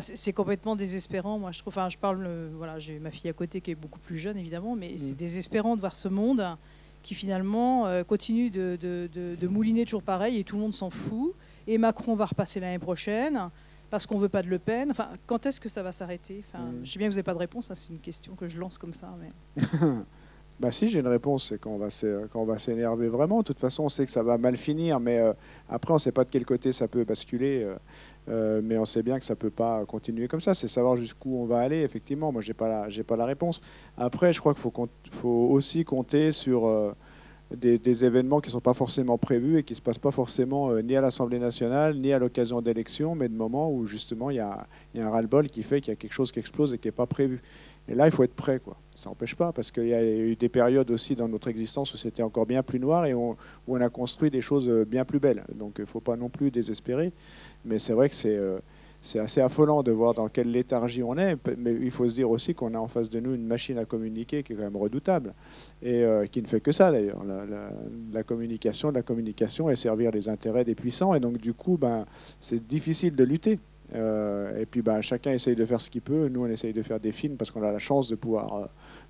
[0.00, 1.38] c'est complètement désespérant.
[1.38, 1.72] Moi, je trouve.
[1.72, 2.24] Enfin, je parle.
[2.26, 5.12] Euh, voilà, j'ai ma fille à côté qui est beaucoup plus jeune, évidemment, mais c'est
[5.12, 5.16] mm.
[5.16, 6.44] désespérant de voir ce monde
[7.02, 11.34] qui finalement continue de, de, mouliner toujours pareil et tout le monde s'en fout.
[11.66, 13.50] Et Macron va repasser l'année prochaine
[13.90, 14.90] parce qu'on veut pas de Le Pen.
[14.92, 16.44] Enfin, quand est-ce que ça va s'arrêter?
[16.48, 16.80] Enfin, mm.
[16.84, 17.70] Je sais bien que vous n'avez pas de réponse.
[17.70, 19.62] Hein, c'est une question que je lance comme ça, mais.
[20.60, 21.70] Bah si, j'ai une réponse, c'est quand
[22.34, 23.38] on va s'énerver vraiment.
[23.38, 25.32] De toute façon, on sait que ça va mal finir, mais euh,
[25.68, 27.64] après, on ne sait pas de quel côté ça peut basculer.
[27.64, 27.74] Euh,
[28.28, 30.54] euh, mais on sait bien que ça ne peut pas continuer comme ça.
[30.54, 32.32] C'est savoir jusqu'où on va aller, effectivement.
[32.32, 33.60] Moi, je n'ai pas, la, réponse.
[33.96, 34.72] Après, je crois qu'il faut,
[35.10, 36.94] faut, aussi compter sur
[37.56, 40.74] des, événements qui ne sont pas forcément prévus et qui ne se passent pas forcément
[40.82, 44.40] ni à l'Assemblée nationale, ni à l'occasion d'élections, mais de moments où, justement, il y
[44.40, 46.78] a, y a un ras-le-bol qui fait qu'il y a quelque chose qui explose et
[46.78, 47.40] qui n'est pas prévu.
[47.88, 48.60] Et là, il faut être prêt.
[48.60, 48.76] Quoi.
[48.94, 51.96] Ça n'empêche pas, parce qu'il y a eu des périodes aussi dans notre existence où
[51.96, 53.36] c'était encore bien plus noir et où
[53.66, 55.44] on a construit des choses euh, bien plus belles.
[55.54, 57.12] Donc il ne faut pas non plus désespérer.
[57.64, 58.58] Mais c'est vrai que c'est euh,
[59.04, 61.36] c'est assez affolant de voir dans quelle léthargie on est.
[61.58, 63.84] Mais il faut se dire aussi qu'on a en face de nous une machine à
[63.84, 65.34] communiquer qui est quand même redoutable
[65.82, 67.22] et euh, qui ne fait que ça d'ailleurs.
[68.12, 71.14] La, communication, la communication et servir les intérêts des puissants.
[71.14, 72.06] Et donc du coup, ben,
[72.38, 73.58] c'est difficile de lutter.
[73.94, 76.28] Euh, et puis bah, chacun essaye de faire ce qu'il peut.
[76.28, 78.66] Nous, on essaye de faire des films parce qu'on a la chance de pouvoir euh,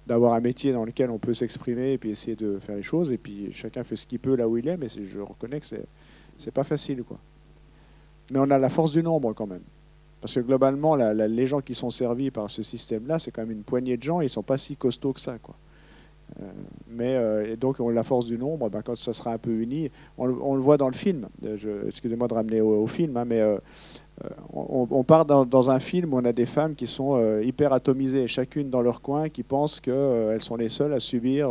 [0.06, 3.12] d'avoir un métier dans lequel on peut s'exprimer et puis essayer de faire les choses.
[3.12, 5.66] Et puis chacun fait ce qu'il peut là où il est, mais je reconnais que
[5.66, 5.84] c'est
[6.38, 7.18] c'est pas facile quoi.
[8.32, 9.60] Mais on a la force du nombre quand même.
[10.22, 13.64] Parce que globalement, les gens qui sont servis par ce système-là, c'est quand même une
[13.64, 15.36] poignée de gens, ils sont pas si costauds que ça.
[15.42, 15.54] Quoi.
[16.40, 16.46] Euh,
[16.88, 19.90] mais et donc, on la force du nombre, ben, quand ça sera un peu uni,
[20.16, 21.28] on, le voit dans le film.
[21.86, 23.42] Excusez-moi de ramener au, film, hein, mais
[24.24, 27.72] euh, on, part dans, un film où on a des femmes qui sont euh, hyper
[27.72, 31.50] atomisées, chacune dans leur coin, qui pensent qu'elles euh, sont les seules à subir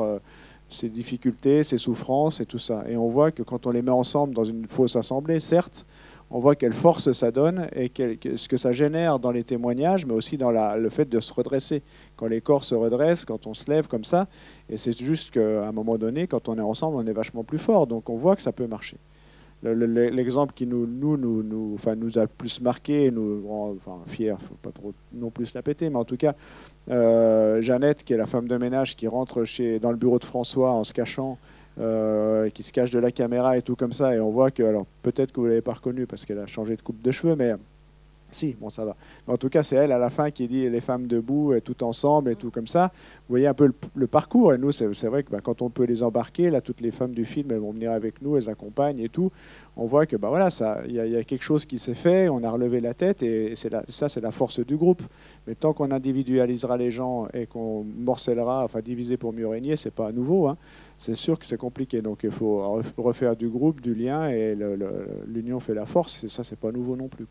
[0.70, 2.84] ces difficultés, ces souffrances et tout ça.
[2.88, 5.86] Et on voit que quand on les met ensemble dans une fausse assemblée, certes,
[6.32, 7.92] on voit quelle force ça donne et
[8.36, 11.84] ce que ça génère dans les témoignages, mais aussi dans le fait de se redresser.
[12.16, 14.28] Quand les corps se redressent, quand on se lève comme ça,
[14.70, 17.60] et c'est juste qu'à un moment donné, quand on est ensemble, on est vachement plus
[17.60, 17.86] fort.
[17.86, 18.98] Donc on voit que ça peut marcher.
[19.62, 24.72] l'exemple qui nous, nous, nous, nous, a plus marqué, nous rend enfin, fiers, faut pas
[24.72, 26.36] trop non plus la péter, mais en tout cas,
[26.90, 30.26] euh, Jeannette, qui est la femme de ménage, qui rentre chez, dans le bureau de
[30.26, 31.38] François en se cachant,
[31.80, 34.64] euh, qui se cache de la caméra et tout comme ça, et on voit que,
[34.64, 37.36] alors peut-être que vous l'avez pas reconnue parce qu'elle a changé de coupe de cheveux,
[37.36, 37.54] mais
[38.32, 38.96] si, bon, ça va.
[39.28, 41.84] en tout cas, c'est elle à la fin qui dit les femmes debout, et tout
[41.84, 42.92] ensemble et tout comme ça.
[42.94, 44.54] Vous voyez un peu le, parcours.
[44.54, 47.14] Et nous, c'est vrai que bah, quand on peut les embarquer, là, toutes les femmes
[47.14, 49.32] du film, elles vont venir avec nous, elles accompagnent et tout.
[49.78, 50.50] On voit que, bah voilà,
[50.88, 54.10] il y, a quelque chose qui s'est fait, on a relevé la tête et ça,
[54.10, 55.02] c'est la force du groupe.
[55.48, 59.94] Mais tant qu'on individualisera les gens et qu'on morcellera, enfin, diviser pour mieux régner, c'est
[59.94, 60.48] pas nouveau.
[60.48, 60.58] Hein.
[60.98, 62.02] C'est sûr que c'est compliqué.
[62.02, 64.56] Donc, il faut refaire du groupe, du lien et
[65.26, 66.24] l'union fait la force.
[66.24, 67.26] Et ça, c'est pas nouveau non plus.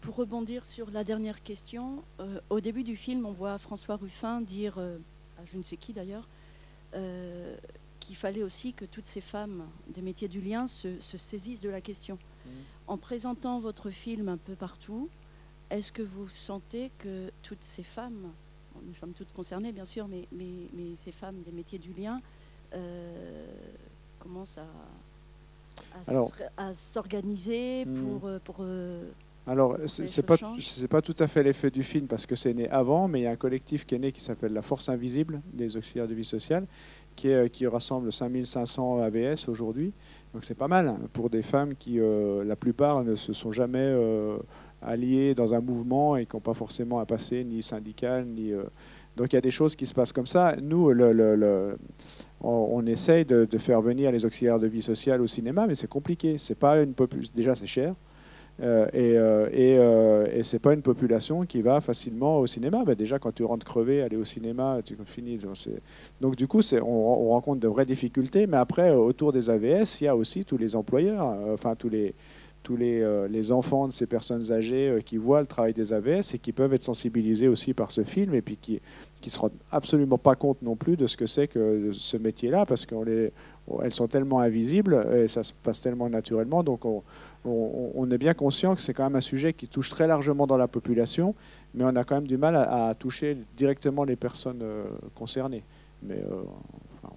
[0.00, 4.40] Pour rebondir sur la dernière question, euh, au début du film, on voit François Ruffin
[4.40, 4.96] dire, euh,
[5.38, 6.26] à je ne sais qui d'ailleurs,
[6.94, 7.54] euh,
[8.00, 11.82] qu'il fallait aussi que toutes ces femmes des métiers du lien se, saisissent de la
[11.82, 12.14] question.
[12.14, 12.48] Mmh.
[12.86, 15.10] En présentant votre film un peu partout,
[15.68, 18.32] est-ce que vous sentez que toutes ces femmes,
[18.86, 22.22] nous sommes toutes concernées bien sûr, mais, mais, mais ces femmes des métiers du lien
[24.18, 24.66] commencent à,
[26.56, 27.94] à s'organiser mmh.
[27.94, 28.40] pour...
[28.44, 28.64] pour
[29.46, 30.36] alors, ce n'est pas,
[30.88, 33.26] pas tout à fait l'effet du film parce que c'est né avant, mais il y
[33.26, 36.24] a un collectif qui est né qui s'appelle la Force Invisible des auxiliaires de vie
[36.24, 36.66] sociale,
[37.16, 39.92] qui, est, qui rassemble 5500 AVS aujourd'hui.
[40.34, 43.78] Donc c'est pas mal pour des femmes qui, euh, la plupart, ne se sont jamais
[43.80, 44.38] euh,
[44.82, 48.52] alliées dans un mouvement et qui n'ont pas forcément un passé ni syndical, ni...
[48.52, 48.64] Euh,
[49.16, 50.54] donc il y a des choses qui se passent comme ça.
[50.62, 51.76] Nous, le, le,
[52.40, 55.88] on, essaye de, de, faire venir les auxiliaires de vie sociale au cinéma, mais c'est
[55.88, 56.38] compliqué.
[56.38, 56.94] C'est pas une
[57.34, 57.94] Déjà, c'est cher.
[58.62, 62.84] Euh, et, euh, et, euh, et c'est pas une population qui va facilement au cinéma.
[62.84, 65.38] Bah, déjà, quand tu rentres crevé, aller au cinéma, tu finis.
[66.20, 68.46] Donc, du coup, on, on, rencontre de vraies difficultés.
[68.46, 72.14] Mais après, autour des AVS, il y a aussi tous les employeurs, enfin tous les
[72.62, 76.38] tous les, les, enfants de ces personnes âgées qui voient le travail des AVS et
[76.38, 78.82] qui peuvent être sensibilisés aussi par ce film et puis qui
[79.24, 82.66] ne se rendent absolument pas compte non plus de ce que c'est que ce métier-là
[82.66, 83.32] parce qu'elles
[83.88, 86.62] sont tellement invisibles et ça se passe tellement naturellement.
[86.62, 87.02] Donc on,
[87.44, 90.58] on, est bien conscient que c'est quand même un sujet qui touche très largement dans
[90.58, 91.34] la population,
[91.74, 95.64] mais on a quand même du mal à, toucher directement les personnes euh, concernées.
[96.02, 96.42] Mais euh,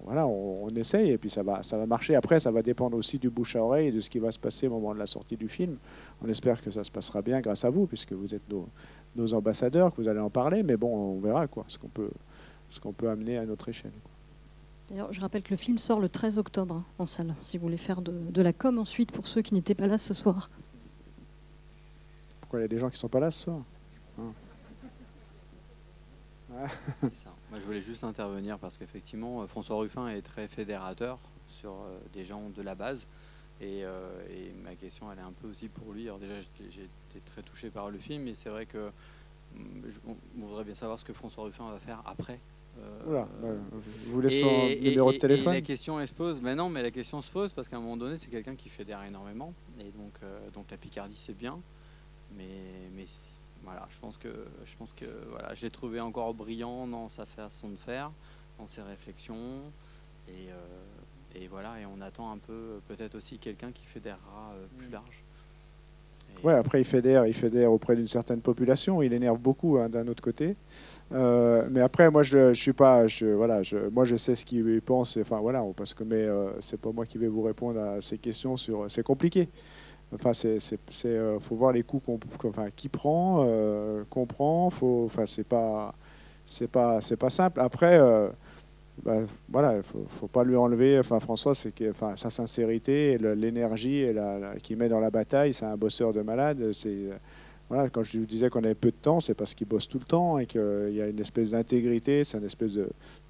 [0.04, 2.14] voilà, on, essaye et puis ça va, ça va marcher.
[2.14, 4.38] Après, ça va dépendre aussi du bouche à oreille et de ce qui va se
[4.38, 5.76] passer au moment de la sortie du film.
[6.22, 9.90] On espère que ça se passera bien grâce à vous, puisque vous êtes nos, ambassadeurs,
[9.90, 10.62] que vous allez en parler.
[10.62, 12.10] Mais bon, on verra quoi, ce qu'on peut,
[12.70, 13.92] ce qu'on peut amener à notre échelle.
[14.88, 17.62] D'ailleurs, je rappelle que le film sort le 13 octobre hein, en salle, si vous
[17.62, 20.50] voulez faire de, la com ensuite pour ceux qui n'étaient pas là ce soir.
[22.40, 23.62] Pourquoi il y a des gens qui ne sont pas là ce soir
[24.18, 24.32] hein
[27.50, 31.18] Moi, je voulais juste intervenir parce qu'effectivement, euh, François Ruffin est très fédérateur
[31.48, 33.06] sur euh, des gens de la base.
[33.62, 36.04] Euh, et, ma question, elle est un peu aussi pour lui.
[36.04, 38.90] Alors déjà, j'ai été très touché par le film, mais c'est vrai que
[39.56, 42.38] hum, on voudrait bien savoir ce que François Ruffin va faire après
[43.06, 43.28] voilà.
[43.40, 46.90] Vous voulez son numéro de téléphone La question elle se pose, mais non, mais la
[46.90, 50.12] question se pose parce qu'à un moment donné, c'est quelqu'un qui fédère énormément, et donc,
[50.22, 51.58] euh, donc la Picardie c'est bien,
[52.36, 52.44] mais,
[52.96, 53.04] mais
[53.62, 54.28] voilà, je pense que
[54.64, 58.10] je pense que voilà, je l'ai trouvé encore brillant dans sa façon de faire,
[58.58, 59.60] dans ses réflexions,
[60.28, 64.66] et, euh, et voilà, et on attend un peu peut-être aussi quelqu'un qui fédérera euh,
[64.78, 65.22] plus large.
[66.42, 70.08] Ouais, après il fédère, il fédère auprès d'une certaine population, il énerve beaucoup hein, d'un
[70.08, 70.56] autre côté.
[71.14, 75.16] Euh, mais après, moi, je, suis pas, voilà, moi, je sais ce qu'il pense.
[75.16, 78.18] Enfin, voilà, parce que mais euh, c'est pas moi qui vais vous répondre à ces
[78.18, 78.86] questions sur.
[78.90, 79.48] C'est compliqué.
[80.12, 80.58] Enfin, c'est,
[81.06, 83.46] euh, faut voir les coups qu'on, enfin, qui prend,
[84.10, 84.70] qu'on prend.
[84.70, 85.94] Faut, enfin, c'est pas,
[86.44, 87.60] c'est pas, c'est pas simple.
[87.60, 87.98] Après,
[89.02, 90.98] bah, voilà, faut, pas lui enlever.
[90.98, 95.66] Enfin, François, c'est que, sa sincérité, l'énergie et la, qu'il met dans la bataille, c'est
[95.66, 96.72] un bosseur de malade.
[96.72, 97.10] C'est
[97.68, 99.98] voilà, quand je vous disais qu'on avait peu de temps, c'est parce qu'il bosse tout
[99.98, 102.88] le temps et qu'il y a une espèce d'intégrité, c'est une espèce de,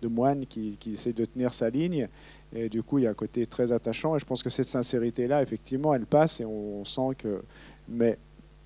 [0.08, 2.08] moine qui, essaie de tenir sa ligne.
[2.52, 4.16] Et du coup, il y a un côté très attachant.
[4.16, 7.42] Et je pense que cette sincérité-là, effectivement, elle passe et on, sent que.
[7.88, 8.18] Mais,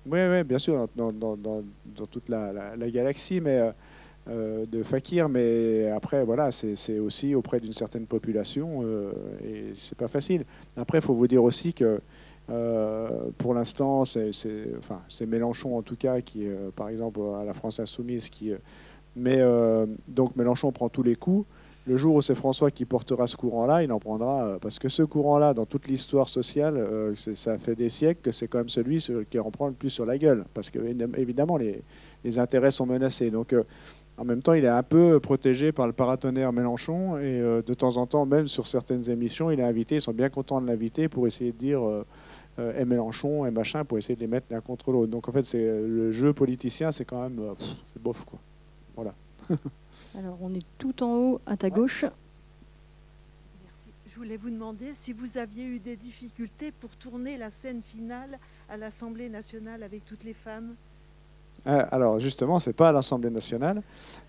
[0.05, 1.13] oui, oui, bien sûr, dans,
[2.09, 3.71] toute la, galaxie mais, euh,
[4.29, 9.11] euh, de Fakir, mais après, voilà, c'est aussi auprès d'une certaine population euh,
[9.43, 10.45] et c'est pas facile.
[10.77, 11.99] Après, il faut vous dire aussi que
[13.37, 14.31] pour l'instant, c'est
[14.79, 18.51] enfin, Mélenchon en tout cas qui, euh, par exemple, à la France insoumise, qui.
[18.51, 18.57] Euh,
[19.15, 19.41] mais
[20.07, 21.45] donc Mélenchon prend tous les coups.
[21.87, 25.01] Le jour où c'est François qui portera ce courant-là, il en prendra parce que ce
[25.01, 29.39] courant-là, dans toute l'histoire sociale, ça fait des siècles que c'est quand même celui qui
[29.39, 30.79] en prend le plus sur la gueule, parce que
[31.17, 31.81] évidemment les,
[32.23, 33.31] les intérêts sont menacés.
[33.31, 33.55] Donc
[34.17, 37.97] En même temps, il est un peu protégé par le paratonnerre Mélenchon et de temps
[37.97, 39.95] en temps, même sur certaines émissions, il est invité.
[39.95, 41.81] Ils sont bien contents de l'inviter pour essayer de dire
[42.57, 45.11] et Mélenchon et machin pour essayer de les mettre l'un contre l'autre.
[45.11, 48.39] Donc en fait, c'est le jeu politicien, c'est quand même c'est bof quoi.
[48.95, 49.13] Voilà.
[50.17, 52.03] Alors on est tout en haut à ta gauche.
[53.63, 53.89] Merci.
[54.07, 58.39] Je voulais vous demander si vous aviez eu des difficultés pour tourner la scène finale
[58.69, 60.75] à l'Assemblée nationale avec toutes les femmes.
[61.67, 63.81] Euh, alors justement, c'est pas à l'Assemblée nationale,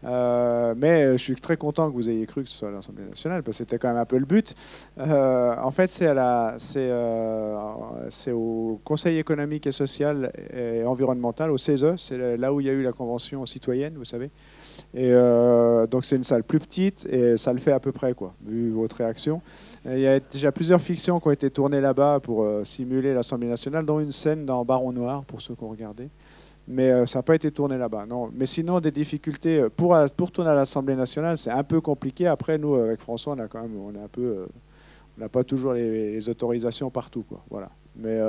[0.05, 3.43] euh, mais je suis très content que vous ayez cru que ce soit l'Assemblée nationale
[3.43, 4.55] parce que c'était quand même un peu le but.
[4.99, 6.11] Euh, en fait, c'est
[8.33, 12.73] au Conseil économique et social et environnemental, au CESE, c'est là où il y a
[12.73, 14.31] eu la convention citoyenne, vous savez.
[14.95, 15.12] Et
[15.90, 18.71] donc c'est une salle plus petite et ça le fait à peu près quoi, vu
[18.71, 19.43] votre réaction.
[19.85, 23.85] il y a déjà plusieurs fictions qui ont été tournées là-bas pour simuler l'Assemblée nationale,
[23.85, 26.09] dont une scène dans Baron Noir pour ceux qui ont regardé
[26.71, 28.07] mais euh, ça n'a pas été tourné là-bas.
[28.07, 28.31] Non.
[28.33, 32.29] Mais sinon, des difficultés euh, pour, pour tourner à l'Assemblée nationale, c'est un peu compliqué.
[32.29, 34.47] Après, nous, avec François, on a quand même, on est un peu, euh,
[35.19, 37.43] on n'a pas toujours les, autorisations partout, quoi.
[37.51, 37.71] Voilà.
[37.97, 38.21] Mais,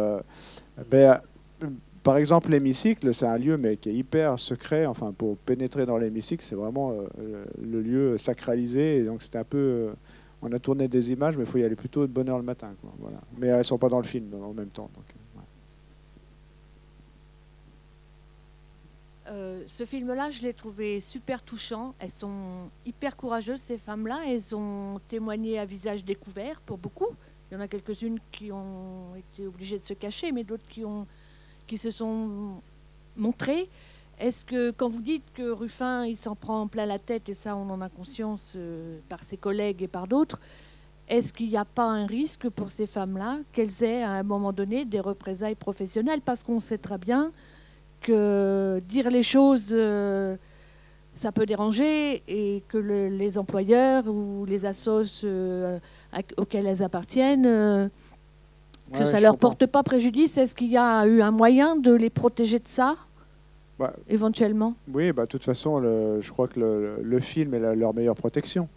[2.02, 4.88] par exemple, l'hémicycle, c'est un lieu mais qui est hyper secret.
[4.88, 6.96] Enfin, pour pénétrer dans l'hémicycle, c'est vraiment
[7.62, 8.98] le lieu sacralisé.
[8.98, 9.92] Et donc, c'était un peu.
[10.42, 12.44] on a tourné des images, mais il faut y aller plutôt de bonne heure le
[12.44, 12.74] matin.
[12.82, 12.92] Quoi.
[13.00, 13.22] Voilà.
[13.38, 14.90] Mais elles ne sont pas dans le film en même temps.
[14.96, 15.21] Donc.
[19.28, 21.94] Euh, ce film-là, je l'ai trouvé super touchant.
[22.00, 24.22] Elles sont hyper courageuses, ces femmes-là.
[24.28, 27.08] Elles ont témoigné à visage découvert pour beaucoup.
[27.50, 30.84] Il y en a quelques-unes qui ont été obligées de se cacher, mais d'autres qui,
[31.68, 32.62] qui se sont
[33.16, 33.70] montrées.
[34.18, 37.56] Est-ce que quand vous dites que Ruffin, il s'en prend plein la tête, et ça
[37.56, 40.40] on en a conscience euh, par ses collègues et par d'autres,
[41.08, 44.54] est-ce qu'il n'y a pas un risque pour ces femmes-là qu'elles aient à un moment
[44.54, 46.22] donné des représailles professionnelles?
[46.22, 47.32] Parce qu'on sait très bien
[48.02, 50.36] que dire les choses, euh,
[51.14, 55.80] ça peut déranger et que les employeurs ou les assos euh,
[56.38, 57.88] auxquels elles appartiennent, euh,
[58.94, 60.38] que ça ne leur porte pas préjudice.
[60.38, 62.96] Est-ce qu'il y a eu un moyen de les protéger de ça
[63.80, 64.74] bah, éventuellement?
[64.94, 66.60] Oui, bah, de toute façon, je crois que
[67.02, 68.68] le, film est leur meilleure protection.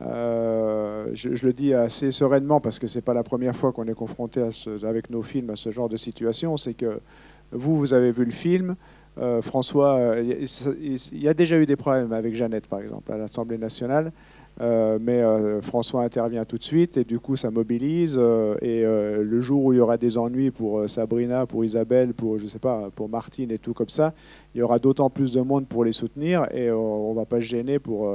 [0.00, 4.42] je, le dis assez sereinement parce que c'est pas la première fois qu'on est confronté
[4.82, 6.56] avec nos films à ce genre de situation.
[6.56, 7.00] C'est que
[7.52, 8.76] vous, vous avez vu le film.
[9.18, 10.36] Euh, François, euh,
[10.80, 14.12] il y a déjà eu des problèmes avec Jeannette, par exemple, à l'Assemblée nationale.
[14.60, 15.20] Euh, mais
[15.62, 18.16] François intervient tout de suite et du coup ça mobilise
[18.62, 22.46] et le jour où il y aura des ennuis pour Sabrina, pour Isabelle, pour je
[22.46, 24.14] sais pas, pour Martine et tout comme ça,
[24.54, 27.38] il y aura d'autant plus de monde pour les soutenir et on, ne va pas
[27.38, 28.08] se gêner pour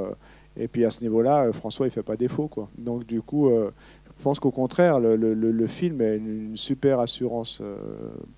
[0.56, 2.70] et puis à ce niveau-là, François il fait pas défaut quoi.
[2.78, 3.50] Donc du coup,
[4.20, 7.78] je pense qu'au contraire, le, film est une, super assurance euh,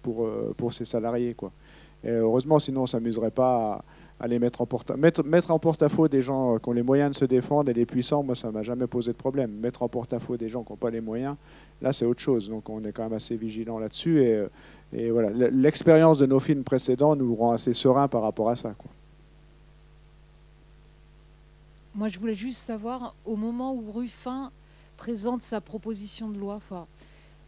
[0.00, 1.34] pour, euh, pour ses salariés.
[1.34, 1.50] Quoi.
[2.04, 3.84] Et heureusement, sinon on ne s'amuserait pas
[4.20, 5.24] à, les mettre en porte-à-faux.
[5.24, 8.22] Mettre, en porte-à-faux des gens qui ont les moyens de se défendre et les puissants,
[8.22, 9.50] moi, ça ne m'a jamais posé de problème.
[9.50, 11.34] Mettre en porte-à-faux des gens qui n'ont pas les moyens,
[11.80, 12.48] là, c'est autre chose.
[12.48, 14.22] Donc on est quand même assez vigilant là-dessus.
[14.22, 14.40] Et,
[14.92, 18.72] et voilà, l'expérience de nos films précédents nous rend assez sereins par rapport à ça.
[18.78, 18.90] Quoi.
[21.96, 24.52] Moi, je voulais juste savoir, au moment où Ruffin
[25.02, 26.60] présente sa proposition de loi.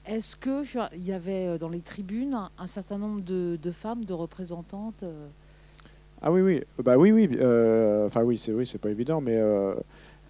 [0.06, 5.04] Est-ce qu'il y avait euh, dans les tribunes un, certain nombre de, femmes, de représentantes
[5.04, 5.28] euh?
[6.20, 7.30] Ah oui, oui, bah oui, oui.
[7.34, 9.38] Euh, enfin oui, c'est oui, c'est pas évident, mais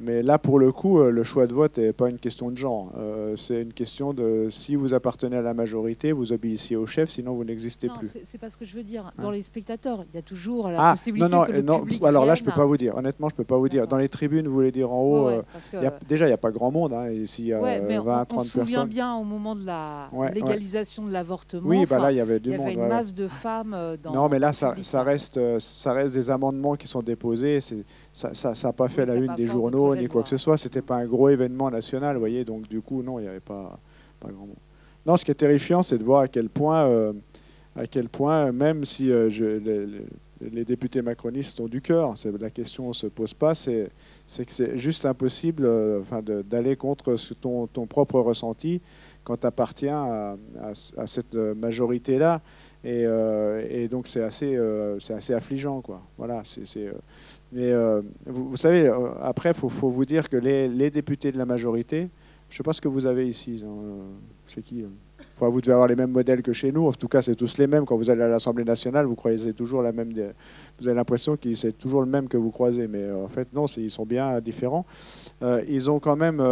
[0.00, 2.56] mais là, pour le coup, euh, le choix de vote n'est pas une question de
[2.56, 2.90] genre.
[2.98, 7.10] Euh, c'est une question de si vous appartenez à la majorité, vous obéissez au chef,
[7.10, 8.12] sinon vous n'existez plus.
[8.24, 9.12] C'est pas ce que je veux dire.
[9.18, 11.80] Dans les spectateurs, il y a toujours la ah, possibilité non, non, que le non,
[11.80, 12.96] public Alors là, je peux pas vous dire.
[12.96, 13.86] Honnêtement, je peux pas vous dire.
[13.86, 15.28] Dans les tribunes, vous voulez dire en haut.
[15.28, 15.42] Euh,
[16.08, 16.92] déjà, il n'y a pas grand monde.
[16.92, 20.10] Hein, ici, y ouais, mais 20, on, on se souvient bien au moment de la
[20.32, 21.68] légalisation de l'avortement.
[21.68, 22.58] Oui, bah là, il y avait du monde.
[22.58, 24.12] Il y avait une masse de femmes dans.
[24.12, 27.60] Non, mais là, ça, ça reste, ça reste des amendements qui sont déposés.
[28.12, 30.56] Ça n'a pas fait la une des journaux ni quoi que ce soit.
[30.56, 32.44] C'était pas un gros événement national, vous voyez.
[32.44, 33.78] Donc du coup, non, il n'y avait pas,
[34.20, 34.56] pas grand monde.
[35.06, 37.12] Non, ce qui est terrifiant, c'est de voir à quel point, euh,
[37.76, 39.44] à quel point, même si euh, je,
[40.40, 43.54] les, députés macronistes ont du cœur, la question ne se pose pas.
[43.54, 43.90] C'est
[44.26, 48.80] que c'est juste impossible, euh, enfin, d'aller contre ton, ton, propre ressenti
[49.24, 50.36] quand tu appartiens à,
[50.96, 52.40] à, cette majorité-là.
[52.82, 53.04] Et,
[53.70, 54.58] et, donc c'est assez,
[54.98, 56.02] c'est assez affligeant, quoi.
[56.18, 56.92] Voilà, c'est
[57.54, 61.46] mais euh, vous, savez, euh, après, il faut, vous dire que les, députés de la
[61.46, 62.08] majorité,
[62.50, 64.02] je ne sais pas ce que vous avez ici, euh,
[64.44, 64.84] c'est qui
[65.36, 67.56] enfin, Vous devez avoir les mêmes modèles que chez nous, en tout cas c'est tous
[67.58, 67.84] les mêmes.
[67.84, 70.12] Quand vous allez à l'Assemblée nationale, vous croisez toujours la même...
[70.80, 73.66] Vous avez l'impression que c'est toujours le même que vous croisez, mais en fait non,
[73.66, 74.84] ils sont bien différents.
[75.68, 76.42] ils ont quand même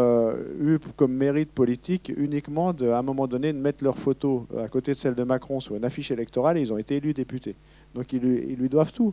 [0.60, 4.68] eu comme mérite politique uniquement de, à un moment donné de mettre leur photo à
[4.68, 7.56] côté de celle de Macron sur une affiche électorale et ils ont été élus députés.
[7.92, 9.12] Donc ils lui doivent tout.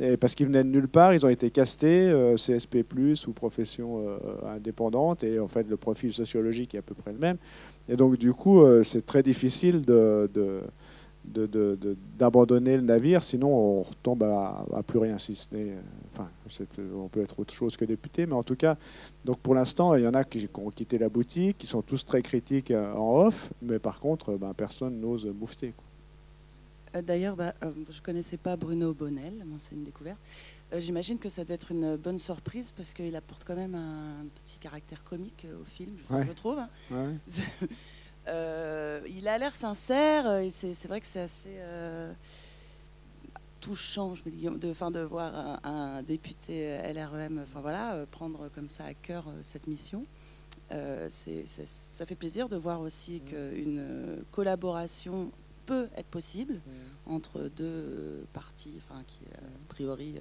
[0.00, 2.84] Et parce qu'ils venaient de nulle part, ils ont été castés, CSP,
[3.28, 4.04] ou profession
[4.44, 7.36] indépendante, et en fait, le profil sociologique est à peu près le même.
[7.88, 9.82] Et donc, du coup, c'est très difficile
[12.18, 15.74] d'abandonner le navire, sinon on retombe à, plus rien, si ce n'est.
[16.12, 16.28] Enfin,
[16.94, 18.76] on peut être autre chose que député, mais en tout cas,
[19.24, 22.04] donc pour l'instant, il y en a qui, ont quitté la boutique, qui sont tous
[22.04, 25.68] très critiques euh, en off, mais par contre, ben, personne n'ose moufter.
[25.68, 25.93] Euh,
[27.02, 30.18] d'ailleurs, bah, euh, je ne connaissais pas Bruno Bonnel, c'est une découverte.
[30.76, 34.58] J'imagine que ça doit être une bonne surprise parce qu'il apporte quand même un petit
[34.58, 36.58] caractère comique au film, je, trouve.
[36.58, 37.14] Hein.
[38.28, 42.12] Euh, il a l'air sincère, et c'est vrai que c'est assez euh,
[43.60, 48.48] touchant, je me dis, de, fin, de voir un, député LREM enfin, voilà, euh, prendre
[48.48, 50.06] comme ça à cœur cette mission.
[50.70, 55.30] ça fait plaisir de voir aussi qu'une collaboration
[55.66, 57.12] peut être possible mmh.
[57.12, 60.16] entre deux partis enfin, qui, a priori,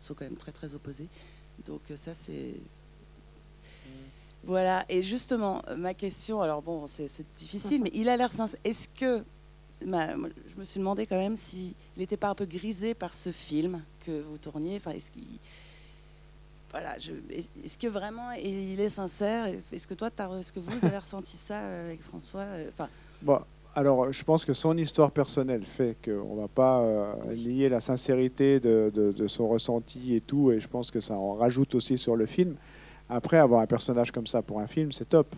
[0.00, 1.08] sont quand même très très opposés.
[1.66, 2.54] Donc ça, c'est
[4.46, 8.60] voilà, et justement, ma question, alors bon, c'est difficile, mais il a l'air sincère.
[8.62, 9.24] Est-ce que,
[9.80, 13.82] je me suis demandé quand même s'il n'était pas un peu grisé par ce film
[14.00, 14.76] que vous tourniez.
[14.76, 15.24] Enfin, est-ce qu'il.
[16.70, 19.46] Voilà, est-ce que vraiment il est sincère?
[19.72, 20.08] Est-ce que toi,
[20.40, 22.88] est-ce que vous avez ressenti ça euh, avec François euh, enfin,
[23.22, 23.40] Bon,
[23.76, 27.80] alors, je pense que son histoire personnelle fait qu'on ne va pas euh, nier la
[27.80, 31.98] sincérité de, de, son ressenti et tout, et je pense que ça en rajoute aussi
[31.98, 32.54] sur le film.
[33.08, 35.34] Après, avoir un personnage comme ça pour un film, c'est top.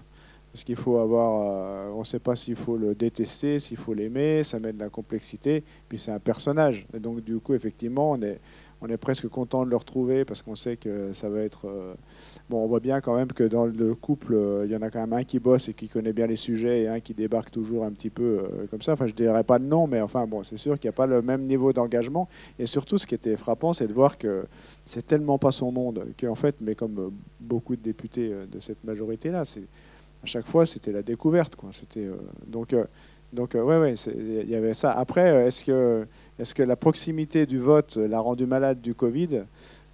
[0.53, 1.43] Parce qu'il faut avoir.
[1.45, 4.79] Euh, on ne sait pas s'il faut le détester, s'il faut l'aimer, ça met de
[4.79, 5.65] la complexité.
[5.89, 6.87] Puis c'est un personnage.
[6.95, 8.41] Et donc, du coup, effectivement, on est,
[8.83, 11.67] on est presque content de le retrouver parce qu'on sait que ça va être.
[11.67, 11.95] Euh,
[12.51, 14.91] bon, on voit bien quand même que dans le couple, euh, il y en a
[14.91, 17.51] quand même un qui bosse et qui connaît bien les sujets et un qui débarque
[17.51, 18.93] toujours un petit peu euh, comme ça.
[18.93, 21.07] Enfin, je dirais pas de nom, mais enfin, bon, c'est sûr qu'il n'y a pas
[21.07, 22.29] le même niveau d'engagement.
[22.59, 24.45] Et surtout, ce qui était frappant, c'est de voir que
[24.85, 29.45] c'est tellement pas son monde qu'en fait, mais comme beaucoup de députés de cette majorité-là,
[29.45, 29.65] c'est
[30.23, 31.57] à chaque fois, c'était la découverte.
[31.57, 31.71] Quoi.
[31.73, 32.09] C'était
[32.47, 32.75] donc.
[33.33, 34.93] Donc, oui, ouais, ouais, il y avait ça.
[34.93, 36.07] Après, est-ce que
[36.39, 39.43] est-ce que la proximité du vote l'a rendu malade du Covid?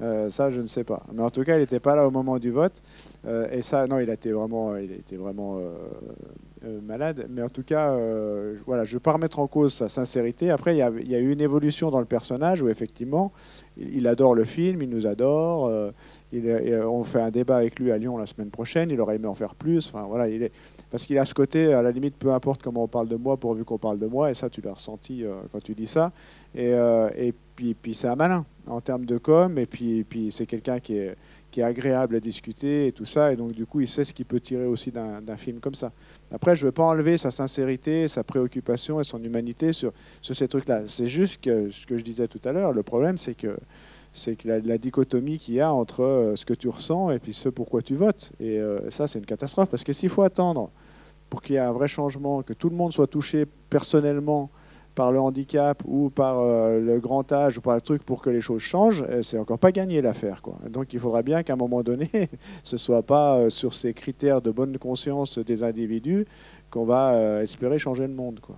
[0.03, 1.03] Euh, ça, je ne sais pas.
[1.13, 2.83] Mais en tout cas, il n'était pas là au moment du vote.
[3.27, 7.27] Euh, et ça, non, il a été vraiment, il était vraiment euh, malade.
[7.31, 7.97] Mais en tout cas,
[8.67, 10.51] voilà, je ne veux pas remettre en cause sa sincérité.
[10.51, 13.33] Après, a, il y, a, eu une évolution dans le personnage où effectivement,
[13.77, 15.71] il, adore le film, il nous adore.
[16.33, 16.49] Il,
[16.87, 18.91] on fait un débat avec lui à Lyon la semaine prochaine.
[18.91, 19.89] Il aurait aimé en faire plus.
[19.89, 20.53] Enfin, voilà, il est,
[20.91, 23.37] parce qu'il a ce côté, à la limite, peu importe comment on parle de moi,
[23.37, 26.13] pourvu qu'on parle de moi, et ça, tu l'as ressenti euh, quand tu dis ça.
[26.55, 30.31] Et, euh, et puis, puis c'est un malin en termes de com, et puis, puis
[30.31, 31.17] c'est quelqu'un qui est,
[31.51, 34.15] qui est agréable à discuter et tout ça, et donc du coup, il sait ce
[34.15, 35.93] qu'il peut tirer aussi d'un film comme ça.
[36.31, 40.35] Après, je ne veux pas enlever sa sincérité, sa préoccupation et son humanité sur, sur
[40.35, 40.83] ces trucs-là.
[40.87, 43.57] C'est juste que ce que je disais tout à l'heure, le problème, c'est que
[44.13, 47.33] c'est que la, dichotomie qu'il y a entre euh, ce que tu ressens et puis
[47.33, 48.33] ce pourquoi tu votes.
[48.41, 48.61] Et
[48.91, 50.71] ça, c'est une catastrophe, parce que s'il faut attendre
[51.31, 54.51] pour qu'il y ait un vrai changement, que tout le monde soit touché personnellement
[54.95, 58.31] par le handicap ou par euh, le grand âge ou par le truc pour que
[58.31, 60.43] les choses changent, euh, c'est encore pas gagné l'affaire.
[60.69, 62.11] Donc il faudra bien qu'à un moment donné,
[62.63, 66.27] ce soit pas euh, sur ces critères de bonne conscience des individus
[66.71, 68.41] qu'on va espérer changer le monde.
[68.41, 68.57] Quoi.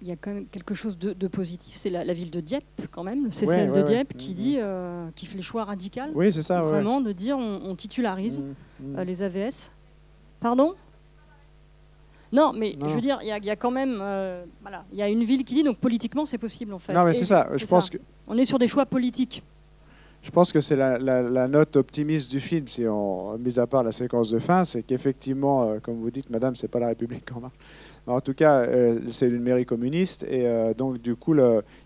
[0.00, 3.04] Il y a quand même quelque chose de, positif, c'est la, ville de Dieppe quand
[3.04, 5.12] même, le CCS de Dieppe qui mm, dit, mm.
[5.14, 8.42] qui fait le choix radical, oui, c'est ça, vraiment de dire on, titularise
[8.80, 9.70] mm, les AVS.
[10.40, 10.74] Pardon?
[12.32, 15.08] Non, mais je veux dire, il y, a quand même, euh, voilà, il y a
[15.08, 16.94] une ville qui dit donc politiquement c'est possible en fait.
[16.94, 17.46] Non, mais c'est ça.
[17.54, 19.42] Je pense que on est sur des choix politiques.
[20.22, 23.92] Je pense que c'est la, note optimiste du film, si on mis à part la
[23.92, 27.40] séquence de fin, c'est qu'effectivement, euh, comme vous dites, Madame, c'est pas la République en
[27.40, 27.54] marche.
[28.06, 30.44] En tout cas, euh, c'est une mairie communiste et
[30.76, 31.36] donc du coup,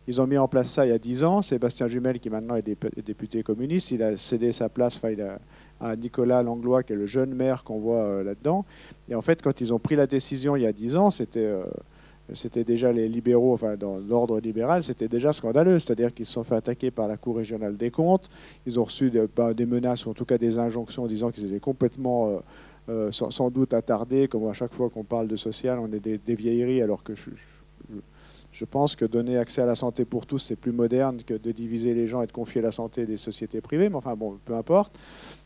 [0.08, 1.42] ils ont mis en place ça il y a dix ans.
[1.42, 2.62] Sébastien Jumel, qui maintenant est
[3.04, 4.98] député communiste, il a cédé sa place,
[5.80, 8.64] à Nicolas Langlois, qui est le jeune maire qu'on voit euh, là-dedans.
[9.08, 11.40] Et en fait, quand ils ont pris la décision il y a dix ans, c'était
[11.40, 11.64] euh,
[12.66, 15.78] déjà les libéraux, enfin dans l'ordre libéral, c'était déjà scandaleux.
[15.78, 18.28] C'est-à-dire qu'ils se sont fait attaquer par la Cour régionale des comptes.
[18.66, 21.60] Ils ont reçu bah, des menaces ou en tout cas des injonctions disant qu'ils étaient
[21.60, 22.38] complètement, euh,
[23.10, 24.28] sans, doute attardés.
[24.28, 27.30] Comme à chaque fois qu'on parle de social, on est des, vieilleries, alors que je
[28.56, 31.52] je pense que donner accès à la santé pour tous, c'est plus moderne que de
[31.52, 33.90] diviser les gens et de confier la santé des sociétés privées.
[33.90, 34.98] Mais enfin, bon, peu importe.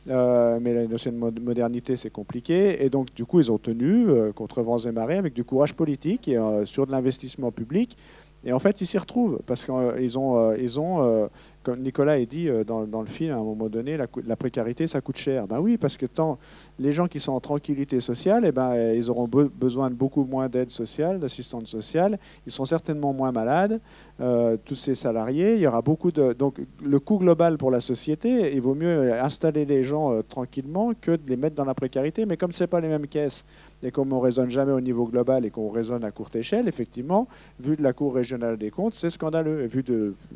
[0.08, 2.84] Euh, mais la notion de modernité, c'est compliqué.
[2.84, 5.74] Et donc, du coup, ils ont tenu euh, contre vents et marées avec du courage
[5.74, 7.96] politique et euh, sur de l'investissement public.
[8.44, 11.28] Et en fait, ils s'y retrouvent parce qu'ils ont, ils ont
[11.62, 15.00] comme Nicolas a dit euh, dans, le film, à un moment donné, la, précarité, ça
[15.00, 15.46] coûte cher.
[15.46, 16.38] Ben oui, parce que tant
[16.80, 20.24] les gens qui sont en tranquillité sociale, eh ben, euh, ils auront besoin de beaucoup
[20.24, 22.18] moins d'aide sociale, d'assistance sociale.
[22.46, 23.80] Ils sont certainement moins malades,
[24.20, 25.56] euh, tous ces salariés.
[25.56, 26.32] Il y aura beaucoup de...
[26.32, 31.12] Donc le coût global pour la société, il vaut mieux installer les gens tranquillement que
[31.12, 32.24] de les mettre dans la précarité.
[32.24, 33.44] Mais comme ce n'est pas les mêmes caisses,
[33.82, 36.66] et comme on ne raisonne jamais au niveau global et qu'on raisonne à courte échelle,
[36.66, 37.28] effectivement,
[37.58, 39.68] vu de la Cour régionale des comptes, c'est scandaleux,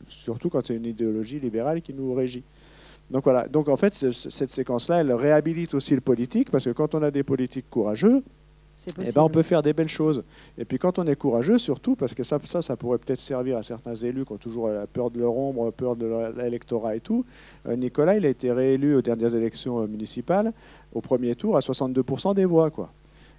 [0.08, 2.44] surtout quand c'est une idéologie libérale qui nous régit.
[3.10, 6.94] Donc voilà, donc en fait, cette séquence-là, elle réhabilite aussi le politique, parce que quand
[6.94, 8.22] on a des politiques courageux,
[8.88, 10.24] eh ben, on peut faire des belles choses.
[10.58, 13.56] Et puis quand on est courageux, surtout, parce que ça, ça, ça pourrait peut-être servir
[13.56, 17.00] à certains élus qui ont toujours la peur de leur ombre, peur de l'électorat et
[17.00, 17.24] tout.
[17.66, 20.52] Euh, Nicolas, il a été réélu aux dernières élections euh, municipales,
[20.92, 22.70] au premier tour, à 62% des voix.
[22.70, 22.90] quoi.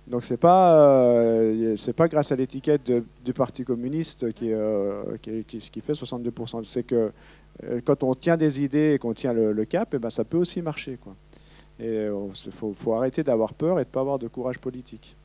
[0.07, 2.91] Donc c'est pas euh, c'est pas grâce à l'étiquette
[3.23, 6.63] du Parti communiste qui, euh, qui, qui, fait 62%.
[6.63, 7.11] C'est que
[7.63, 10.23] euh, quand on tient des idées et qu'on tient le, cap, et eh ben ça
[10.23, 11.15] peut aussi marcher quoi.
[11.79, 15.17] Et il faut, faut, arrêter d'avoir peur et de pas avoir de courage politique.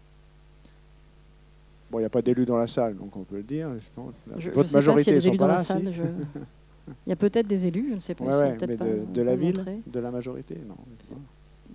[1.90, 3.68] Bon, il n'y a pas d'élus dans la salle, donc on peut le dire.
[4.52, 5.62] Votre majorité pas là.
[7.06, 8.24] Il y a peut-être des élus, je ne sais pas.
[8.24, 10.74] Ouais, mais de, la ville, de la majorité, non.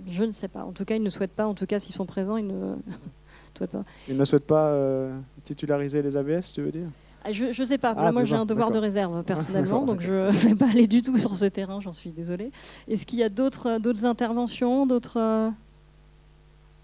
[0.07, 0.63] Je ne sais pas.
[0.63, 1.45] En tout cas, ils ne souhaitent pas.
[1.45, 2.75] En tout cas, s'ils sont présents, ils ne
[3.57, 3.83] souhaitent pas.
[4.07, 6.87] Ils ne souhaitent pas euh, titulariser les ABS, tu veux dire?
[7.23, 7.95] Ah, je ne sais pas.
[7.97, 11.01] Ah, moi, j'ai un devoir de réserve personnellement, donc je ne vais pas aller du
[11.01, 11.79] tout sur ce terrain.
[11.79, 12.51] J'en suis désolée.
[12.87, 15.49] Est-ce qu'il y a d'autres d'autres interventions, d'autres euh,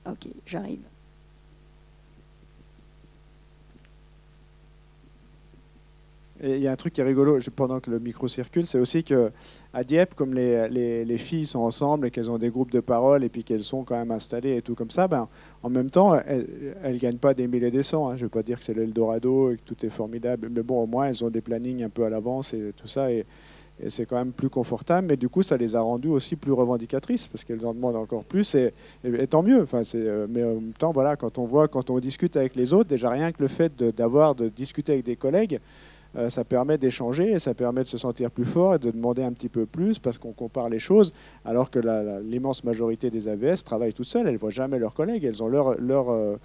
[0.10, 0.82] Ok, j'arrive.
[6.44, 9.04] Il y a un truc qui est rigolo pendant que le micro circule, c'est aussi
[9.04, 9.32] que
[9.74, 13.24] à Dieppe, comme les, les, filles sont ensemble et qu'elles ont des groupes de parole
[13.24, 15.28] et puis qu'elles sont quand même installées et tout comme ça, ben,
[15.62, 16.48] en même temps, elles
[16.84, 18.10] ne gagnent pas des mille et des cents.
[18.10, 18.14] Hein.
[18.16, 20.84] Je ne veux pas dire que c'est l'Eldorado et que tout est formidable, mais bon,
[20.84, 23.12] au moins, elles ont des plannings un peu à l'avance et tout ça.
[23.12, 23.26] Et,
[23.88, 27.28] c'est quand même plus confortable, mais du coup, ça les a rendues aussi plus revendicatrices
[27.28, 28.74] parce qu'elles en demandent encore plus et,
[29.28, 29.64] tant mieux.
[29.64, 32.74] Enfin, euh, mais en même temps, voilà, quand on voit, quand on discute avec les
[32.74, 35.60] autres, déjà rien que le fait d'avoir de discuter avec des collègues,
[36.16, 39.24] euh, ça permet d'échanger et ça permet de se sentir plus fort et de demander
[39.24, 41.14] un petit peu plus parce qu'on compare les choses,
[41.46, 41.80] alors que
[42.24, 45.48] l'immense majorité des AVS travaillent toutes seules, elles ne voient jamais leurs collègues, elles ont
[45.48, 46.38] leur, leur, euh,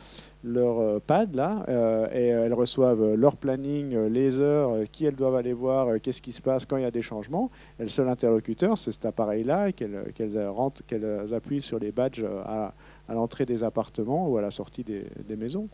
[0.45, 1.65] leur euh, pad là
[2.13, 6.43] et elles reçoivent leur planning, les heures, qui elles doivent aller voir, qu'est-ce qui se
[6.43, 7.51] passe quand il y a des changements.
[7.79, 12.75] Et le seul interlocuteur, c'est cet appareil-là qu'elles qu'elles appuient sur les badges à,
[13.09, 15.69] à l'entrée des appartements ou à la sortie des, des maisons.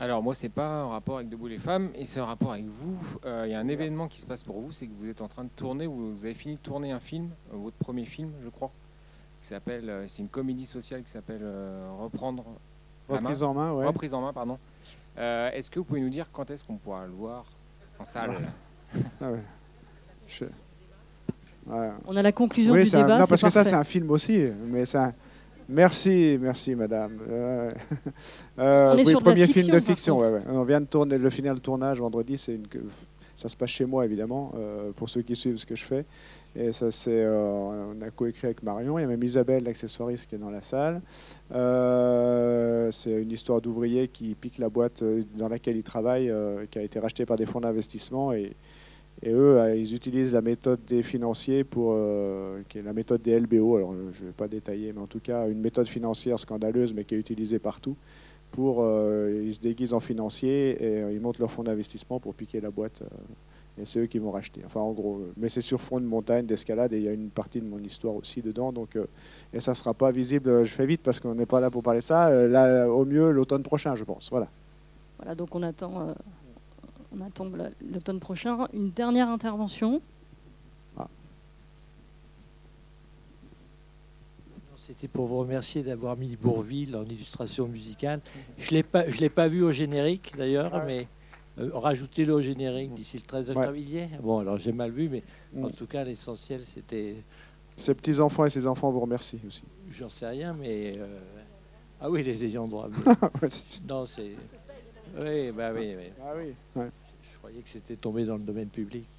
[0.00, 2.64] Alors moi, c'est pas un rapport avec Debout les femmes, et c'est un rapport avec
[2.64, 2.98] vous.
[3.26, 5.20] Euh, il y a un événement qui se passe pour vous, c'est que vous êtes
[5.20, 8.06] en train de tourner, ou vous avez fini de tourner un film, euh, votre premier
[8.06, 8.70] film, je crois,
[9.42, 11.46] qui s'appelle, euh, c'est une comédie sociale qui s'appelle
[12.00, 12.44] Reprendre
[13.10, 13.86] Reprise en main, ouais.
[13.86, 14.58] Reprise en main, pardon.
[15.18, 17.44] est-ce que vous pouvez nous dire quand est-ce qu'on pourra le voir
[17.98, 18.38] en salle
[19.20, 19.32] ah
[22.06, 23.18] On a la conclusion du débat.
[23.18, 25.12] Non, parce que ça, c'est un film aussi, mais c'est
[25.70, 27.18] Merci, merci madame.
[27.30, 27.70] Euh,
[28.58, 30.18] euh, oui, premier film de fiction.
[30.48, 32.36] On vient de tourner, le finir le tournage vendredi.
[32.36, 32.66] C'est une,
[33.36, 36.04] ça se passe chez moi évidemment, euh, pour ceux qui suivent ce que je fais.
[36.56, 38.98] Et ça, c'est, on a coécrit avec Marion.
[38.98, 41.00] Il y a même Isabelle, l'accessoiriste, qui est dans la salle.
[42.92, 45.04] c'est une histoire d'ouvrier qui pique la boîte
[45.36, 46.32] dans laquelle il travaille,
[46.72, 48.56] qui a été rachetée par des fonds d'investissement et
[49.22, 53.20] et eux, euh, ils utilisent la méthode des financiers pour, euh, qui est la méthode
[53.20, 53.76] des LBO.
[53.76, 56.94] Alors, euh, je ne vais pas détailler, mais en tout cas, une méthode financière scandaleuse,
[56.94, 57.96] mais qui est utilisée partout.
[58.50, 62.72] Pour, ils se déguisent en financiers et ils montent leur fonds d'investissement pour piquer la
[62.72, 63.00] boîte.
[63.78, 64.60] et c'est eux qui vont racheter.
[64.66, 67.30] Enfin, en gros, mais c'est sur fond de montagne, d'escalade, et il y a une
[67.30, 68.72] partie de mon histoire aussi dedans.
[68.72, 68.98] Donc,
[69.52, 70.64] et ça ne sera pas visible.
[70.64, 72.48] Je fais vite parce qu'on n'est pas là pour parler de ça.
[72.48, 74.30] là, au mieux, l'automne prochain, je pense.
[74.30, 74.48] Voilà.
[75.18, 76.12] Voilà, donc on attend
[77.12, 77.46] on attend
[77.92, 78.68] l'automne prochain.
[78.72, 80.00] Une dernière intervention.
[80.98, 81.08] Ah.
[84.76, 88.20] C'était pour vous remercier d'avoir mis Bourville en illustration musicale.
[88.58, 91.06] Je ne l'ai pas vu au générique d'ailleurs, mais
[91.58, 93.76] euh, rajoutez-le au générique d'ici le 13 octobre.
[94.22, 95.22] Bon, alors j'ai mal vu, mais
[95.56, 95.72] en mm.
[95.72, 97.16] tout cas, l'essentiel, c'était.
[97.76, 99.62] Ses petits-enfants et ses enfants vous remercient aussi.
[99.90, 100.94] J'en sais rien, mais.
[100.96, 101.18] Euh,
[102.00, 102.88] ah oui, les ayants droit.
[103.88, 104.30] non, c'est.
[105.18, 105.94] Oui, bah oui.
[105.98, 106.12] oui.
[106.22, 106.54] Ah oui.
[106.76, 106.82] Je
[107.40, 109.04] croyais que c'était tombé dans le domaine public.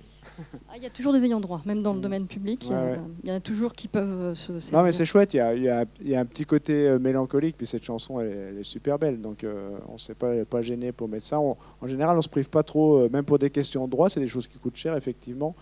[0.69, 2.03] Ah, il y a toujours des ayants droit, même dans le mm.
[2.03, 2.69] domaine public.
[2.69, 4.73] Il y, en a toujours qui peuvent euh, se.
[4.73, 5.33] Non, mais c'est chouette.
[5.33, 9.19] Il y, a, un petit côté euh, mélancolique, puis cette chanson, elle, est super belle.
[9.19, 11.39] Donc, euh, on ne s'est pas, pas gêné pour mettre ça.
[11.39, 14.09] en général, on se prive pas trop, même pour des questions de droit.
[14.09, 15.55] C'est des choses qui coûtent cher, effectivement.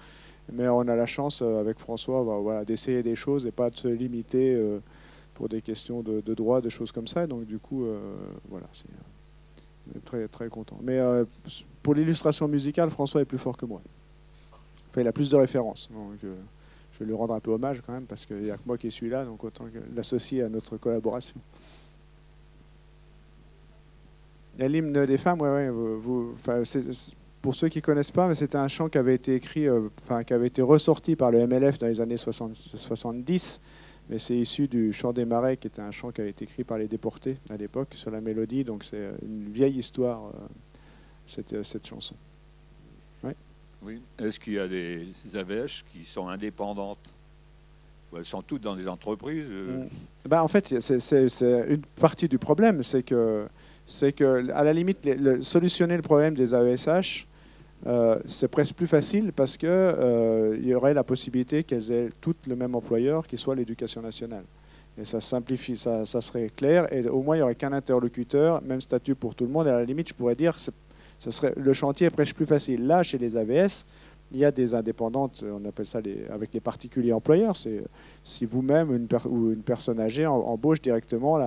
[0.51, 3.77] Mais on a la chance, avec François, bah, voilà, d'essayer des choses et pas de
[3.77, 4.61] se limiter
[5.33, 7.25] pour des questions de, de, droit, des choses comme ça.
[7.27, 7.85] Donc, du coup,
[8.49, 8.87] voilà, c'est
[10.05, 10.77] très, très content.
[10.81, 11.25] Mais euh,
[11.83, 13.81] pour l'illustration musicale, François est plus fort que moi.
[14.89, 15.89] Enfin, il a plus de références.
[15.91, 16.35] Donc, euh,
[16.93, 18.77] je vais lui rendre un peu hommage quand même, parce qu'il n'y a que moi
[18.77, 19.65] qui suis là, donc autant
[19.95, 21.35] l'associer à notre collaboration.
[24.57, 26.35] L'hymne des femmes, ouais, vous,
[27.41, 29.87] pour ceux qui ne connaissent pas, c'était un chant qui avait été écrit, euh,
[30.25, 33.61] qui avait été ressorti par le MLF dans les années 70,
[34.09, 36.63] mais c'est issu du chant des marais, qui était un chant qui avait été écrit
[36.63, 40.47] par les déportés à l'époque sur la mélodie, donc c'est une vieille histoire, euh,
[41.27, 42.15] cette, cette chanson.
[43.81, 44.01] Oui.
[44.19, 47.09] Est-ce qu'il y a des AVH qui sont indépendantes?
[48.15, 49.85] Elles sont toutes dans des entreprises euh?
[50.27, 52.81] bah, En fait, c'est une partie du problème.
[52.81, 53.47] C'est que,
[54.15, 55.07] que, à la limite,
[55.43, 57.27] solutionner le problème des AESH,
[57.87, 62.45] euh, c'est presque plus facile parce qu'il euh, y aurait la possibilité qu'elles aient toutes
[62.47, 64.43] le même employeur, qui soit l'éducation nationale.
[64.97, 66.91] Et ça simplifie, ça, ça, serait clair.
[66.91, 69.67] Et au moins, il n'y aurait qu'un interlocuteur, même statut pour tout le monde.
[69.67, 70.57] Et à la limite, je pourrais dire,
[71.19, 72.85] serait, le chantier est presque plus facile.
[72.85, 73.85] Là, chez les AVS,
[74.31, 77.55] il y a des indépendantes, on appelle ça les, avec les particuliers employeurs.
[77.55, 77.83] C'est
[78.23, 81.39] si vous-même ou une personne âgée embauche directement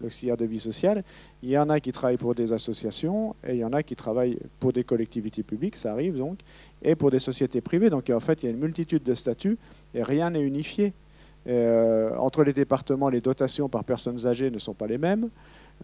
[0.00, 1.02] l'auxiliaire de vie sociale.
[1.42, 3.96] Il y en a qui travaillent pour des associations et il y en a qui
[3.96, 6.38] travaillent pour des collectivités publiques, ça arrive donc,
[6.82, 7.90] et pour des sociétés privées.
[7.90, 9.58] Donc en fait, il y a une multitude de statuts
[9.94, 10.92] et rien n'est unifié.
[11.48, 15.28] Euh, entre les départements, les dotations par personnes âgées ne sont pas les mêmes.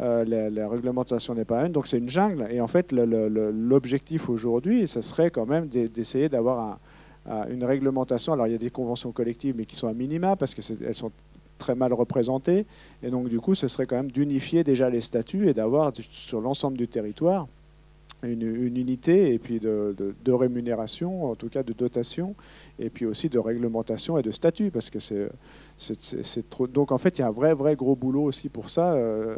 [0.00, 2.46] Euh, la, réglementation n'est pas même, donc c'est une jungle.
[2.50, 6.78] Et en fait, l'objectif aujourd'hui, ce serait quand même d'essayer d'avoir
[7.50, 8.32] une réglementation.
[8.32, 11.12] Alors il y a des conventions collectives, mais qui sont à minima parce qu'elles sont
[11.58, 12.66] très mal représentées.
[13.02, 16.40] Et donc du coup, ce serait quand même d'unifier déjà les statuts et d'avoir sur
[16.40, 17.46] l'ensemble du territoire
[18.22, 18.42] une,
[18.76, 22.34] unité et puis de, rémunération, en tout cas de dotation,
[22.78, 25.30] et puis aussi de réglementation et de statut, parce que c'est.
[26.72, 28.92] Donc en fait, il y a un vrai, vrai gros boulot aussi pour ça.
[28.94, 29.36] Euh,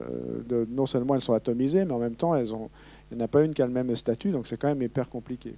[0.69, 2.71] non seulement elles sont atomisées, mais en même temps, elles ont,
[3.11, 4.83] il n'y en a pas une qui a le même statut, donc c'est quand même
[4.83, 5.55] hyper compliqué.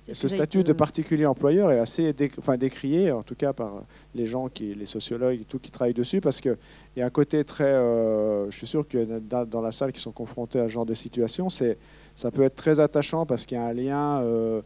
[0.00, 3.84] Ce statut de particulier employeur est assez enfin, décrié, en tout cas par
[4.14, 6.56] les gens, qui, les sociologues et tout, qui travaillent dessus, parce qu'il
[6.96, 7.64] y a un côté très...
[7.64, 10.94] Euh, je suis sûr que dans la salle qui sont confrontés à ce genre de
[10.94, 14.62] situation, ça peut être très attachant parce qu'il y a un lien euh,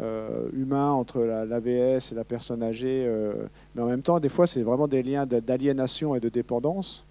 [0.00, 3.10] euh, humain entre l'AVS et la personne âgée,
[3.74, 7.04] mais en même temps, des fois, c'est vraiment des liens d'aliénation et de dépendance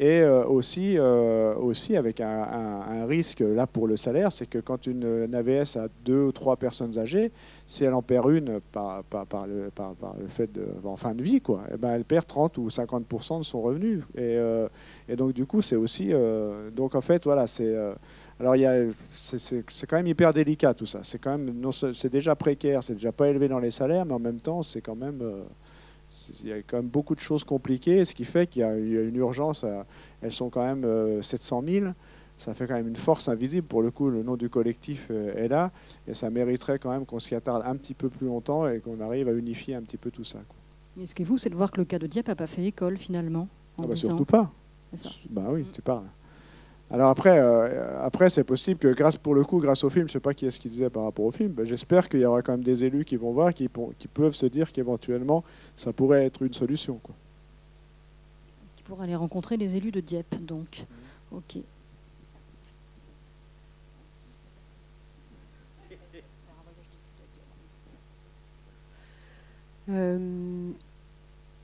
[0.00, 4.86] et euh, aussi, euh, aussi avec un, risque là pour le salaire, c'est que quand
[4.86, 7.30] une, AVS a deux ou trois personnes âgées,
[7.66, 9.04] si elle en perd une par,
[9.46, 9.70] le,
[10.28, 10.50] fait
[10.84, 13.60] en fin de vie, quoi, et eh ben elle perd 30 ou 50% de son
[13.60, 13.98] revenu.
[14.14, 14.68] Et, euh,
[15.06, 16.12] et donc du coup, c'est aussi,
[16.74, 17.76] donc en fait, voilà, c'est
[18.38, 18.54] alors
[19.12, 21.00] c'est quand même hyper délicat tout ça.
[21.02, 24.18] C'est quand même, c'est déjà précaire, c'est déjà pas élevé dans les salaires, mais en
[24.18, 25.22] même temps, c'est quand même
[26.42, 28.74] il y a quand même beaucoup de choses compliquées, ce qui fait qu'il y, a
[28.74, 29.64] une urgence.
[30.22, 31.92] elles sont quand même 700 euh, 000.
[32.38, 33.66] Ça fait quand même une force invisible.
[33.66, 35.70] Pour le coup, le nom du collectif euh, est là.
[36.08, 38.98] Et ça mériterait quand même qu'on s'y attarde un petit peu plus longtemps et qu'on
[39.00, 40.38] arrive à unifier un petit peu tout ça.
[40.96, 42.46] Mais ce qui est vous, c'est de voir que le cas de Dieppe n'a pas
[42.46, 43.46] fait école finalement.
[43.78, 44.50] Ah bah surtout pas.
[45.28, 46.06] Bah oui, tu parles.
[46.92, 50.12] Alors après, euh, après c'est possible que grâce pour le coup, grâce au film, je
[50.12, 52.42] sais pas qui est-ce qui disait par rapport au film, ben, j'espère qu'il y aura
[52.42, 55.44] quand même des élus qui vont voir, qui, qui peuvent se dire qu'éventuellement
[55.76, 56.98] ça pourrait être une solution.
[57.00, 57.14] Quoi.
[58.76, 60.84] Qui pourra aller rencontrer les élus de Dieppe, donc.
[61.30, 61.58] Ok.
[69.88, 70.70] Euh,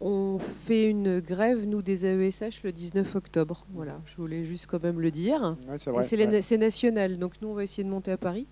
[0.07, 3.67] on fait une grève, nous, des AESH, le 19 octobre.
[3.75, 5.57] Voilà, je voulais juste quand même le dire.
[6.03, 8.47] c'est national, donc nous, on va essayer de monter à Paris.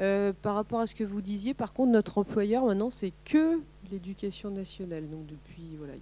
[0.00, 3.60] Euh, par rapport à ce que vous disiez, par contre, notre employeur, maintenant, c'est que
[3.92, 5.08] l'éducation nationale.
[5.08, 5.92] Donc, depuis, voilà,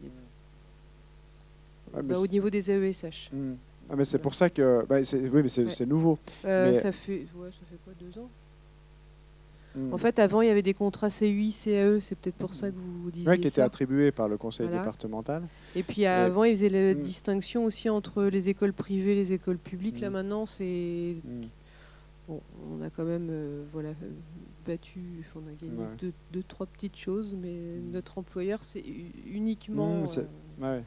[2.02, 3.30] bah, au niveau des AESH.
[3.32, 3.54] Hmm.
[3.90, 4.86] Ah, mais c'est pour ça que.
[4.88, 6.18] Bah, oui, mais c'est nouveau.
[6.46, 8.30] Euh, ça, fait, ça fait quoi, deux ans?
[9.92, 12.76] En fait, avant, il y avait des contrats CUI, CAE, c'est peut-être pour ça que
[12.76, 13.30] vous disiez.
[13.30, 15.42] Oui, qui étaient attribués par le conseil départemental.
[15.76, 16.98] Et puis avant, ils faisaient la hmm.
[16.98, 20.00] distinction aussi entre les écoles privées et les écoles publiques.
[20.00, 20.14] Là, hmm.
[20.14, 21.16] maintenant, c'est.
[22.26, 22.40] Bon,
[22.70, 23.90] on a quand même euh, voilà,
[24.66, 28.84] battu, on a gagné deux, trois petites choses, mais notre employeur, c'est
[29.26, 30.04] uniquement.
[30.62, 30.80] Euh,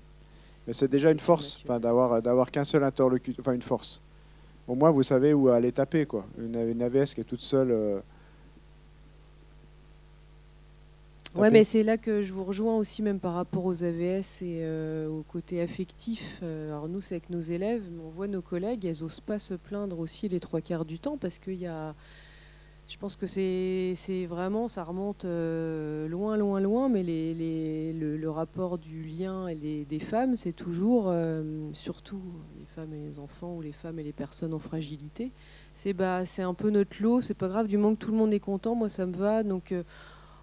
[0.65, 4.01] mais c'est déjà une force d'avoir d'avoir qu'un seul interlocuteur, enfin une force.
[4.67, 6.05] Au moins, vous savez où aller taper.
[6.05, 6.25] Quoi.
[6.37, 7.71] Une, une AVS qui est toute seule.
[7.71, 7.99] Euh,
[11.35, 14.59] Ouais, mais c'est là que je vous rejoins aussi, même par rapport aux AVS et
[14.61, 16.39] euh, au côté affectif.
[16.43, 19.55] Euh, alors, nous, c'est avec nos élèves, on voit nos collègues, elles n'osent pas se
[19.55, 21.95] plaindre aussi les trois quarts du temps parce qu'il y a.
[22.85, 28.29] Je pense que c'est vraiment, ça remonte euh, loin, loin, loin, mais les, les, le,
[28.29, 31.11] rapport du lien et les, des femmes, c'est toujours,
[31.71, 32.21] surtout
[32.59, 35.31] les femmes et les enfants ou les femmes et les personnes en fragilité,
[35.73, 38.17] c'est bah, c'est un peu notre lot, c'est pas grave, du moment que tout le
[38.17, 39.43] monde est content, moi ça me va.
[39.43, 39.83] Donc euh,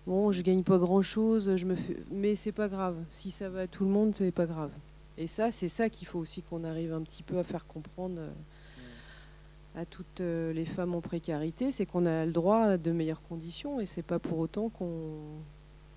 [0.06, 1.96] bon, je gagne pas grand chose, je me fais...
[2.10, 2.96] mais c'est pas grave.
[3.10, 4.70] Si ça va à tout le monde, c'est pas grave.
[5.18, 8.18] Et ça, c'est ça qu'il faut aussi qu'on arrive un petit peu à faire comprendre
[8.18, 8.30] euh,
[9.76, 13.80] à toutes euh, les femmes en précarité, c'est qu'on a le droit de meilleures conditions
[13.80, 15.18] et c'est pas pour autant qu'on.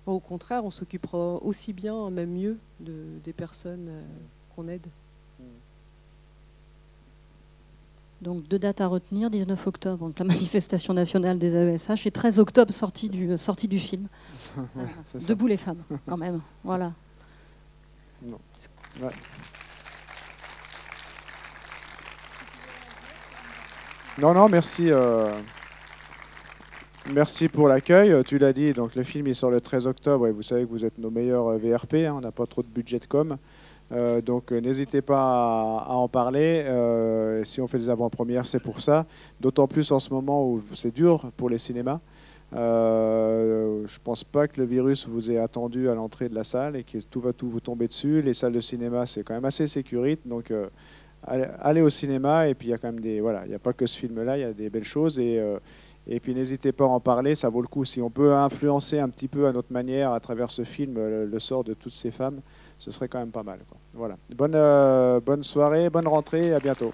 [0.06, 3.90] Au contraire, on s'occupera aussi bien, même mieux, de, des personnes
[4.54, 4.86] qu'on aide.
[8.24, 12.38] Donc deux dates à retenir, 19 octobre, donc la manifestation nationale des AESH, et 13
[12.38, 14.08] octobre, sortie du, euh, sortie du film.
[15.28, 16.40] Debout les femmes, quand même.
[16.64, 16.92] Voilà.
[18.22, 18.38] Non.
[24.18, 24.90] Non, merci.
[24.90, 25.30] Euh,
[27.12, 28.24] merci pour l'accueil.
[28.24, 30.70] Tu l'as dit, donc le film est sort le 13 octobre et vous savez que
[30.70, 31.94] vous êtes nos meilleurs euh, VRP.
[31.94, 33.36] Hein, on n'a pas trop de budget de com.
[33.92, 36.64] Euh, donc euh, n'hésitez pas à, en parler.
[36.66, 39.06] Euh, si on fait des avant-premières, c'est pour ça.
[39.40, 42.00] D'autant plus en ce moment où c'est dur pour les cinémas.
[42.52, 46.76] je ne pense pas que le virus vous ait attendu à l'entrée de la salle
[46.76, 48.22] et que tout va tout vous tomber dessus.
[48.22, 50.26] Les salles de cinéma, c'est quand même assez sécurite.
[50.26, 50.52] Donc
[51.26, 53.20] allez, au cinéma et puis il y a quand même des...
[53.20, 55.18] Voilà, il n'y a pas que ce film-là, il y a des belles choses.
[55.18, 55.42] Et,
[56.06, 57.84] et puis n'hésitez pas à en parler, ça vaut le coup.
[57.84, 61.38] Si on peut influencer un petit peu à notre manière à travers ce film le
[61.38, 62.40] sort de toutes ces femmes,
[62.84, 63.60] ce serait quand même pas mal.
[63.94, 64.16] Voilà.
[64.36, 66.92] Bonne, euh, bonne soirée, bonne rentrée, à bientôt.